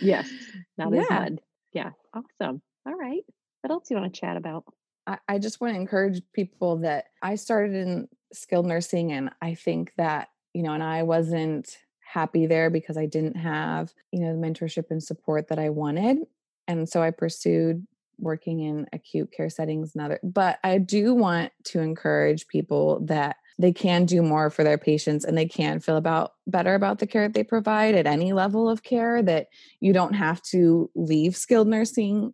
Yes 0.00 0.30
that 0.78 0.92
yeah. 0.92 1.00
is 1.00 1.08
good 1.08 1.40
yeah 1.72 1.90
awesome. 2.14 2.62
All 2.86 2.94
right. 2.94 3.22
What 3.62 3.70
else 3.70 3.88
do 3.88 3.94
you 3.94 4.00
want 4.00 4.14
to 4.14 4.20
chat 4.20 4.36
about? 4.36 4.64
I, 5.06 5.18
I 5.28 5.38
just 5.38 5.60
want 5.60 5.74
to 5.74 5.80
encourage 5.80 6.20
people 6.32 6.78
that 6.78 7.06
i 7.22 7.34
started 7.34 7.74
in 7.74 8.08
skilled 8.32 8.66
nursing 8.66 9.12
and 9.12 9.30
i 9.40 9.54
think 9.54 9.92
that 9.96 10.28
you 10.52 10.62
know 10.62 10.72
and 10.72 10.82
i 10.82 11.02
wasn't 11.02 11.78
happy 12.00 12.46
there 12.46 12.68
because 12.68 12.98
i 12.98 13.06
didn't 13.06 13.36
have 13.36 13.92
you 14.12 14.20
know 14.20 14.32
the 14.32 14.46
mentorship 14.46 14.90
and 14.90 15.02
support 15.02 15.48
that 15.48 15.58
i 15.58 15.70
wanted. 15.70 16.18
And 16.66 16.88
so 16.88 17.02
i 17.02 17.10
pursued 17.10 17.86
working 18.18 18.60
in 18.60 18.86
acute 18.92 19.32
care 19.32 19.48
settings 19.48 19.94
and 19.94 20.04
other 20.04 20.20
but 20.22 20.58
i 20.64 20.76
do 20.76 21.14
want 21.14 21.52
to 21.64 21.80
encourage 21.80 22.48
people 22.48 23.00
that 23.06 23.36
they 23.58 23.72
can 23.72 24.04
do 24.04 24.22
more 24.22 24.50
for 24.50 24.62
their 24.62 24.78
patients 24.78 25.24
and 25.24 25.36
they 25.36 25.46
can 25.46 25.80
feel 25.80 25.96
about 25.96 26.32
better 26.46 26.74
about 26.74 26.98
the 26.98 27.06
care 27.06 27.26
that 27.26 27.34
they 27.34 27.44
provide 27.44 27.94
at 27.94 28.06
any 28.06 28.32
level 28.32 28.68
of 28.68 28.82
care 28.82 29.22
that 29.22 29.48
you 29.80 29.92
don't 29.92 30.14
have 30.14 30.40
to 30.42 30.90
leave 30.94 31.36
skilled 31.36 31.68
nursing 31.68 32.32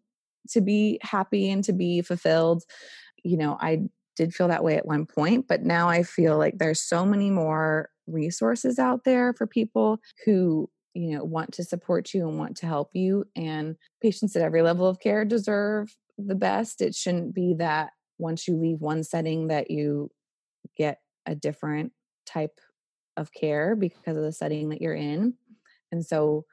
to 0.50 0.60
be 0.60 0.98
happy 1.02 1.50
and 1.50 1.64
to 1.64 1.72
be 1.72 2.02
fulfilled. 2.02 2.62
You 3.22 3.38
know 3.38 3.56
i 3.60 3.82
did 4.16 4.34
feel 4.34 4.48
that 4.48 4.62
way 4.62 4.76
at 4.76 4.86
one 4.86 5.06
point 5.06 5.46
but 5.48 5.62
now 5.62 5.88
i 5.88 6.04
feel 6.04 6.38
like 6.38 6.58
there's 6.58 6.80
so 6.80 7.04
many 7.04 7.30
more 7.30 7.88
resources 8.06 8.78
out 8.78 9.02
there 9.04 9.32
for 9.32 9.46
people 9.46 9.98
who 10.24 10.70
you 10.92 11.16
know 11.16 11.24
want 11.24 11.52
to 11.52 11.64
support 11.64 12.14
you 12.14 12.28
and 12.28 12.38
want 12.38 12.56
to 12.58 12.66
help 12.66 12.90
you 12.92 13.24
and 13.34 13.76
patients 14.02 14.36
at 14.36 14.42
every 14.42 14.62
level 14.62 14.86
of 14.86 15.00
care 15.00 15.24
deserve 15.24 15.96
the 16.18 16.34
best. 16.34 16.80
It 16.80 16.94
shouldn't 16.94 17.34
be 17.34 17.54
that 17.58 17.90
once 18.18 18.46
you 18.46 18.56
leave 18.56 18.80
one 18.80 19.02
setting 19.02 19.48
that 19.48 19.70
you 19.70 20.10
get 20.76 20.98
a 21.26 21.34
different 21.34 21.92
type 22.26 22.60
of 23.16 23.32
care 23.32 23.76
because 23.76 24.16
of 24.16 24.22
the 24.22 24.32
setting 24.32 24.70
that 24.70 24.82
you're 24.82 24.94
in. 24.94 25.34
And 25.92 26.04
so 26.04 26.44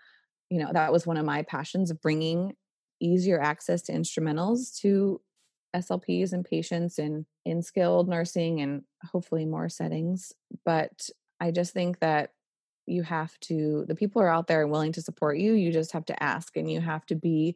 you 0.49 0.59
know 0.59 0.71
that 0.73 0.91
was 0.91 1.07
one 1.07 1.17
of 1.17 1.25
my 1.25 1.43
passions 1.43 1.91
of 1.91 2.01
bringing 2.01 2.53
easier 2.99 3.41
access 3.41 3.81
to 3.83 3.93
instrumentals 3.93 4.77
to 4.81 5.21
slps 5.75 6.33
and 6.33 6.45
patients 6.45 6.99
in 6.99 7.25
in 7.45 7.61
skilled 7.61 8.09
nursing 8.09 8.61
and 8.61 8.83
hopefully 9.11 9.45
more 9.45 9.69
settings. 9.69 10.33
But 10.65 11.09
i 11.39 11.49
just 11.51 11.73
think 11.73 11.99
that 11.99 12.31
you 12.85 13.03
have 13.03 13.39
to 13.39 13.85
the 13.87 13.95
people 13.95 14.21
are 14.21 14.27
out 14.27 14.47
there 14.47 14.61
and 14.61 14.71
willing 14.71 14.91
to 14.91 15.01
support 15.01 15.37
you. 15.37 15.53
You 15.53 15.71
just 15.71 15.93
have 15.93 16.05
to 16.05 16.23
ask 16.23 16.57
and 16.57 16.69
you 16.69 16.81
have 16.81 17.05
to 17.07 17.15
be 17.15 17.55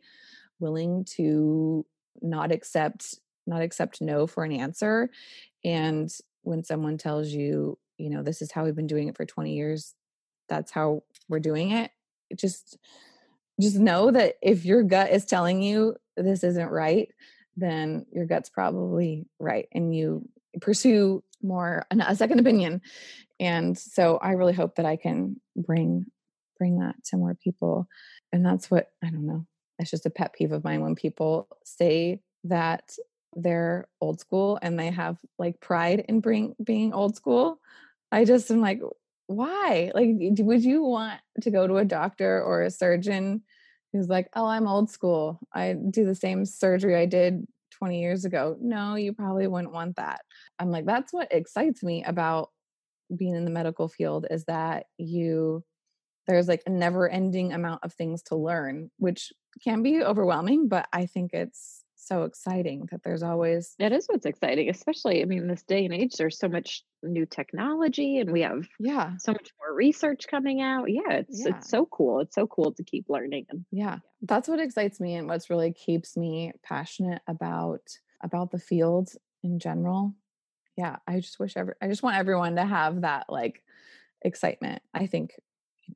willing 0.60 1.04
to 1.18 1.86
not 2.22 2.52
accept 2.52 3.20
not 3.46 3.62
accept 3.62 4.02
no 4.02 4.26
for 4.26 4.44
an 4.44 4.52
answer. 4.52 5.10
And 5.64 6.10
when 6.46 6.64
someone 6.64 6.98
tells 6.98 7.30
you 7.30 7.78
you 7.98 8.10
know 8.10 8.24
this 8.24 8.42
is 8.42 8.52
how 8.52 8.64
we've 8.64 8.76
been 8.76 8.88
doing 8.88 9.08
it 9.08 9.18
for 9.18 9.26
20 9.26 9.54
years 9.54 9.94
that's 10.48 10.72
how 10.72 11.04
we're 11.28 11.40
doing 11.40 11.72
it 11.72 11.92
just 12.36 12.78
just 13.60 13.78
know 13.78 14.12
that 14.12 14.36
if 14.42 14.66
your 14.66 14.84
gut 14.84 15.12
is 15.12 15.26
telling 15.26 15.62
you 15.62 15.96
this 16.18 16.44
isn't 16.44 16.70
right 16.70 17.10
then 17.58 18.06
your 18.12 18.26
gut's 18.26 18.50
probably 18.50 19.26
right 19.40 19.68
and 19.72 19.96
you 19.96 20.28
pursue 20.62 21.24
more 21.42 21.86
a 21.92 22.16
second 22.16 22.40
opinion 22.40 22.82
and 23.40 23.78
so 23.78 24.18
i 24.18 24.32
really 24.32 24.54
hope 24.54 24.76
that 24.76 24.86
i 24.86 24.96
can 24.96 25.40
bring 25.56 26.06
bring 26.58 26.80
that 26.80 26.96
to 27.04 27.18
more 27.18 27.36
people 27.36 27.88
and 28.32 28.46
that's 28.46 28.70
what 28.70 28.90
i 29.04 29.10
don't 29.10 29.26
know 29.26 29.46
that's 29.78 29.92
just 29.92 30.06
a 30.06 30.10
pet 30.10 30.34
peeve 30.34 30.52
of 30.52 30.64
mine 30.64 30.82
when 30.82 30.96
people 30.96 31.48
say 31.64 32.20
that 32.44 32.96
they're 33.36 33.88
old 34.02 34.20
school 34.20 34.58
and 34.62 34.80
they 34.80 34.90
have 34.90 35.18
like 35.38 35.60
pride 35.60 36.06
in 36.08 36.22
bring, 36.22 36.56
being 36.64 36.94
old 36.94 37.16
school 37.16 37.60
i 38.12 38.24
just 38.26 38.50
am 38.52 38.62
like 38.62 38.82
why? 39.28 39.92
Like 39.94 40.10
would 40.20 40.64
you 40.64 40.84
want 40.84 41.20
to 41.42 41.52
go 41.52 41.68
to 41.68 41.78
a 41.78 41.86
doctor 41.86 42.42
or 42.42 42.62
a 42.62 42.72
surgeon 42.72 43.42
who's 43.92 44.08
like 44.08 44.30
oh 44.36 44.46
i'm 44.46 44.68
old 44.68 44.90
school. 44.90 45.40
I 45.54 45.74
do 45.74 46.06
the 46.06 46.16
same 46.16 46.46
surgery 46.46 46.96
i 46.96 47.06
did 47.06 47.48
20 47.72 48.02
years 48.02 48.26
ago. 48.26 48.58
No 48.62 48.96
you 48.96 49.14
probably 49.14 49.48
wouldn't 49.48 49.74
want 49.74 49.96
that. 49.98 50.22
I'm 50.60 50.72
like 50.72 50.86
that's 50.86 51.12
what 51.12 51.32
excites 51.32 51.84
me 51.84 52.04
about 52.04 52.50
being 53.16 53.36
in 53.36 53.46
the 53.46 53.52
medical 53.52 53.88
field 53.88 54.26
is 54.30 54.46
that 54.46 54.86
you 54.98 55.64
there's 56.28 56.48
like 56.48 56.64
a 56.66 56.72
never 56.72 57.08
ending 57.08 57.54
amount 57.54 57.84
of 57.84 57.94
things 57.94 58.24
to 58.24 58.36
learn 58.36 58.90
which 58.98 59.32
can 59.64 59.84
be 59.84 60.02
overwhelming 60.02 60.68
but 60.68 60.88
i 60.92 61.06
think 61.06 61.32
it's 61.32 61.85
so 62.08 62.24
exciting 62.24 62.88
that 62.92 63.02
there's 63.04 63.24
always 63.24 63.76
that 63.80 63.92
is 63.92 64.06
what's 64.08 64.26
exciting 64.26 64.70
especially 64.70 65.22
i 65.22 65.26
mean 65.26 65.48
this 65.48 65.64
day 65.64 65.86
and 65.86 65.94
age 65.94 66.14
there's 66.18 66.38
so 66.38 66.48
much 66.48 66.84
new 67.04 67.26
technology 67.26 68.20
and 68.20 68.32
we 68.32 68.42
have 68.42 68.68
yeah. 68.80 69.12
so 69.18 69.32
much 69.32 69.50
more 69.60 69.76
research 69.76 70.26
coming 70.30 70.62
out. 70.62 70.90
Yeah 70.90 71.02
it's 71.10 71.46
yeah. 71.46 71.56
it's 71.56 71.70
so 71.70 71.86
cool 71.86 72.20
it's 72.20 72.36
so 72.36 72.48
cool 72.48 72.74
to 72.74 72.84
keep 72.84 73.06
learning 73.10 73.46
and 73.50 73.66
yeah 73.72 73.98
that's 74.24 74.48
what 74.48 74.60
excites 74.60 75.00
me 75.00 75.16
and 75.16 75.28
what's 75.28 75.50
really 75.50 75.72
keeps 75.72 76.18
me 76.18 76.52
passionate 76.64 77.22
about 77.28 77.82
about 78.24 78.52
the 78.52 78.60
field 78.60 79.10
in 79.44 79.60
general. 79.60 80.16
Yeah 80.78 80.98
i 81.08 81.20
just 81.20 81.40
wish 81.40 81.56
every 81.56 81.76
i 81.82 81.88
just 81.88 82.04
want 82.04 82.18
everyone 82.18 82.56
to 82.56 82.66
have 82.66 83.02
that 83.02 83.26
like 83.30 83.62
excitement. 84.26 84.82
I 84.94 85.06
think 85.08 85.40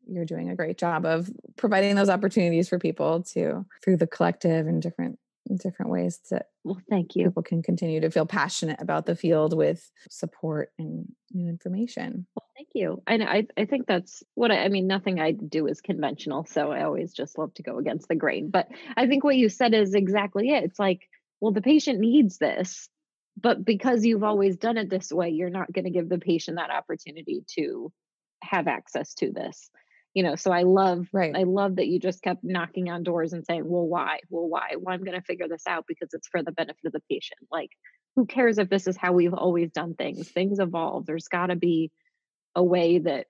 you're 0.08 0.26
doing 0.26 0.50
a 0.50 0.56
great 0.56 0.78
job 0.78 1.06
of 1.06 1.30
providing 1.58 1.96
those 1.96 2.10
opportunities 2.10 2.70
for 2.70 2.78
people 2.78 3.24
to 3.24 3.66
through 3.84 3.98
the 3.98 4.08
collective 4.08 4.68
and 4.68 4.82
different 4.82 5.18
different 5.58 5.92
ways 5.92 6.20
that 6.30 6.48
well 6.64 6.80
thank 6.90 7.16
you. 7.16 7.26
people 7.26 7.44
can 7.44 7.62
continue 7.62 8.02
to 8.02 8.10
feel 8.10 8.26
passionate 8.26 8.82
about 8.82 9.06
the 9.06 9.16
field 9.16 9.56
with 9.56 9.92
support 10.10 10.72
and 10.78 11.08
new 11.32 11.48
information. 11.48 12.28
Well 12.36 12.48
thank 12.58 12.70
you. 12.74 13.02
And 13.08 13.24
i 13.24 13.48
i 13.58 13.66
think 13.66 13.88
that's 13.88 14.24
what 14.36 14.52
I, 14.52 14.66
I 14.66 14.70
mean 14.70 14.88
nothing 14.88 15.20
i 15.20 15.32
do 15.32 15.68
is 15.68 15.82
conventional 15.82 16.46
so 16.46 16.72
i 16.72 16.84
always 16.84 17.14
just 17.14 17.38
love 17.38 17.54
to 17.56 17.64
go 17.64 17.78
against 17.78 18.08
the 18.08 18.16
grain. 18.16 18.50
But 18.50 18.68
i 18.98 19.08
think 19.08 19.24
what 19.24 19.36
you 19.36 19.50
said 19.50 19.74
is 19.74 19.94
exactly 19.94 20.50
it. 20.50 20.64
It's 20.64 20.80
like 20.80 21.02
well 21.40 21.52
the 21.52 21.62
patient 21.62 22.00
needs 22.00 22.38
this 22.38 22.90
but 23.42 23.64
because 23.64 24.06
you've 24.06 24.18
mm-hmm. 24.18 24.26
always 24.26 24.58
done 24.58 24.78
it 24.78 24.90
this 24.90 25.12
way 25.12 25.30
you're 25.30 25.50
not 25.50 25.72
going 25.72 25.86
to 25.86 25.92
give 25.92 26.10
the 26.10 26.20
patient 26.20 26.58
that 26.58 26.72
opportunity 26.72 27.44
to 27.56 27.92
have 28.42 28.68
access 28.68 29.14
to 29.16 29.32
this 29.32 29.70
you 30.14 30.24
know 30.24 30.36
so 30.36 30.52
i 30.52 30.64
love 30.64 31.08
right. 31.14 31.36
I 31.36 31.44
love 31.44 31.76
that 31.78 31.88
you 31.88 32.00
just 32.00 32.22
kept 32.22 32.44
knocking 32.44 32.90
on 32.90 33.04
doors 33.04 33.34
and 33.34 33.46
saying 33.46 33.64
well 33.66 33.88
why? 33.88 34.20
Well 34.30 34.48
why? 34.48 34.76
Well 34.78 34.94
i'm 34.94 35.04
going 35.04 35.20
to 35.20 35.26
figure 35.26 35.48
this 35.48 35.68
out 35.68 35.86
because 35.88 36.10
it's 36.14 36.28
for 36.28 36.44
the 36.44 36.52
benefit 36.52 36.86
of 36.86 36.94
the 36.94 37.02
patient. 37.10 37.40
Like 37.52 37.70
who 38.16 38.26
cares 38.26 38.58
if 38.58 38.70
this 38.70 38.88
is 38.88 38.98
how 38.98 39.14
we've 39.14 39.34
always 39.34 39.72
done 39.72 39.94
things? 39.94 40.30
Things 40.30 40.60
evolve. 40.60 41.06
There's 41.06 41.28
got 41.28 41.48
to 41.48 41.56
be 41.56 41.92
a 42.56 42.64
way 42.64 43.00
that 43.00 43.28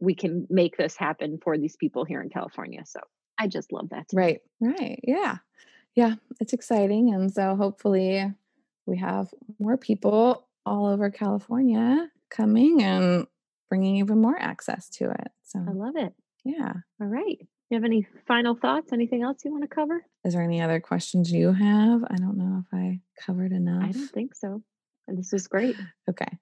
we 0.00 0.14
can 0.14 0.46
make 0.50 0.76
this 0.76 0.96
happen 0.96 1.38
for 1.42 1.58
these 1.58 1.76
people 1.76 2.04
here 2.04 2.22
in 2.22 2.28
california 2.28 2.82
so 2.84 3.00
i 3.38 3.46
just 3.46 3.72
love 3.72 3.88
that. 3.90 4.06
Right 4.12 4.40
right 4.60 5.00
yeah. 5.02 5.38
Yeah 5.94 6.14
it's 6.40 6.52
exciting 6.52 7.12
and 7.12 7.32
so 7.32 7.56
hopefully 7.56 8.32
we 8.86 8.98
have 8.98 9.28
more 9.58 9.76
people 9.76 10.46
all 10.64 10.86
over 10.86 11.10
california 11.10 12.08
coming 12.30 12.82
and 12.82 13.26
bringing 13.72 13.96
even 13.96 14.20
more 14.20 14.38
access 14.38 14.88
to 14.88 15.10
it 15.10 15.28
so 15.42 15.58
i 15.66 15.72
love 15.72 15.96
it 15.96 16.12
yeah. 16.44 16.72
All 17.00 17.06
right. 17.06 17.38
You 17.70 17.76
have 17.76 17.84
any 17.84 18.06
final 18.26 18.54
thoughts? 18.54 18.92
Anything 18.92 19.22
else 19.22 19.38
you 19.44 19.50
want 19.50 19.62
to 19.62 19.68
cover? 19.68 20.04
Is 20.24 20.34
there 20.34 20.42
any 20.42 20.60
other 20.60 20.80
questions 20.80 21.32
you 21.32 21.52
have? 21.52 22.04
I 22.04 22.16
don't 22.16 22.36
know 22.36 22.62
if 22.66 22.74
I 22.74 23.00
covered 23.24 23.52
enough. 23.52 23.82
I 23.82 23.92
don't 23.92 24.10
think 24.10 24.34
so. 24.34 24.62
And 25.08 25.18
this 25.18 25.32
was 25.32 25.46
great. 25.48 25.76
Okay. 26.08 26.38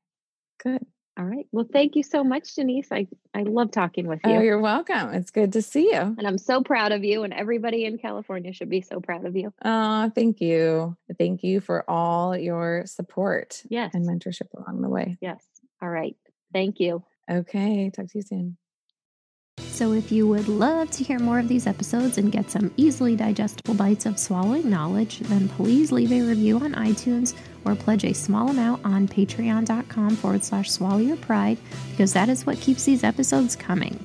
Good. 0.62 0.84
All 1.18 1.24
right. 1.24 1.46
Well, 1.52 1.66
thank 1.70 1.96
you 1.96 2.02
so 2.02 2.24
much, 2.24 2.54
Denise. 2.54 2.88
I, 2.90 3.06
I 3.34 3.42
love 3.42 3.70
talking 3.70 4.06
with 4.06 4.20
oh, 4.24 4.30
you. 4.30 4.36
Oh, 4.36 4.40
you're 4.40 4.60
welcome. 4.60 5.12
It's 5.12 5.30
good 5.30 5.52
to 5.52 5.62
see 5.62 5.92
you. 5.92 5.98
And 6.00 6.26
I'm 6.26 6.38
so 6.38 6.62
proud 6.62 6.92
of 6.92 7.04
you, 7.04 7.24
and 7.24 7.32
everybody 7.32 7.84
in 7.84 7.98
California 7.98 8.52
should 8.52 8.70
be 8.70 8.80
so 8.80 9.00
proud 9.00 9.26
of 9.26 9.36
you. 9.36 9.52
Oh, 9.64 10.10
thank 10.14 10.40
you. 10.40 10.96
Thank 11.18 11.42
you 11.42 11.60
for 11.60 11.88
all 11.88 12.36
your 12.36 12.84
support 12.86 13.62
yes. 13.68 13.92
and 13.92 14.06
mentorship 14.06 14.48
along 14.56 14.80
the 14.80 14.88
way. 14.88 15.18
Yes. 15.20 15.44
All 15.82 15.90
right. 15.90 16.16
Thank 16.52 16.80
you. 16.80 17.04
Okay. 17.30 17.90
Talk 17.90 18.06
to 18.08 18.18
you 18.18 18.22
soon. 18.22 18.56
So, 19.58 19.92
if 19.92 20.12
you 20.12 20.26
would 20.26 20.48
love 20.48 20.90
to 20.90 21.04
hear 21.04 21.18
more 21.18 21.38
of 21.38 21.48
these 21.48 21.66
episodes 21.66 22.18
and 22.18 22.30
get 22.30 22.50
some 22.50 22.70
easily 22.76 23.16
digestible 23.16 23.74
bites 23.74 24.04
of 24.04 24.18
swallowing 24.18 24.68
knowledge, 24.68 25.20
then 25.20 25.48
please 25.48 25.90
leave 25.90 26.12
a 26.12 26.20
review 26.20 26.58
on 26.58 26.74
iTunes 26.74 27.34
or 27.64 27.74
pledge 27.74 28.04
a 28.04 28.12
small 28.12 28.50
amount 28.50 28.84
on 28.84 29.08
patreon.com 29.08 30.16
forward 30.16 30.44
slash 30.44 30.70
swallow 30.70 30.98
your 30.98 31.16
pride 31.16 31.56
because 31.90 32.12
that 32.12 32.28
is 32.28 32.44
what 32.44 32.60
keeps 32.60 32.84
these 32.84 33.04
episodes 33.04 33.56
coming. 33.56 34.04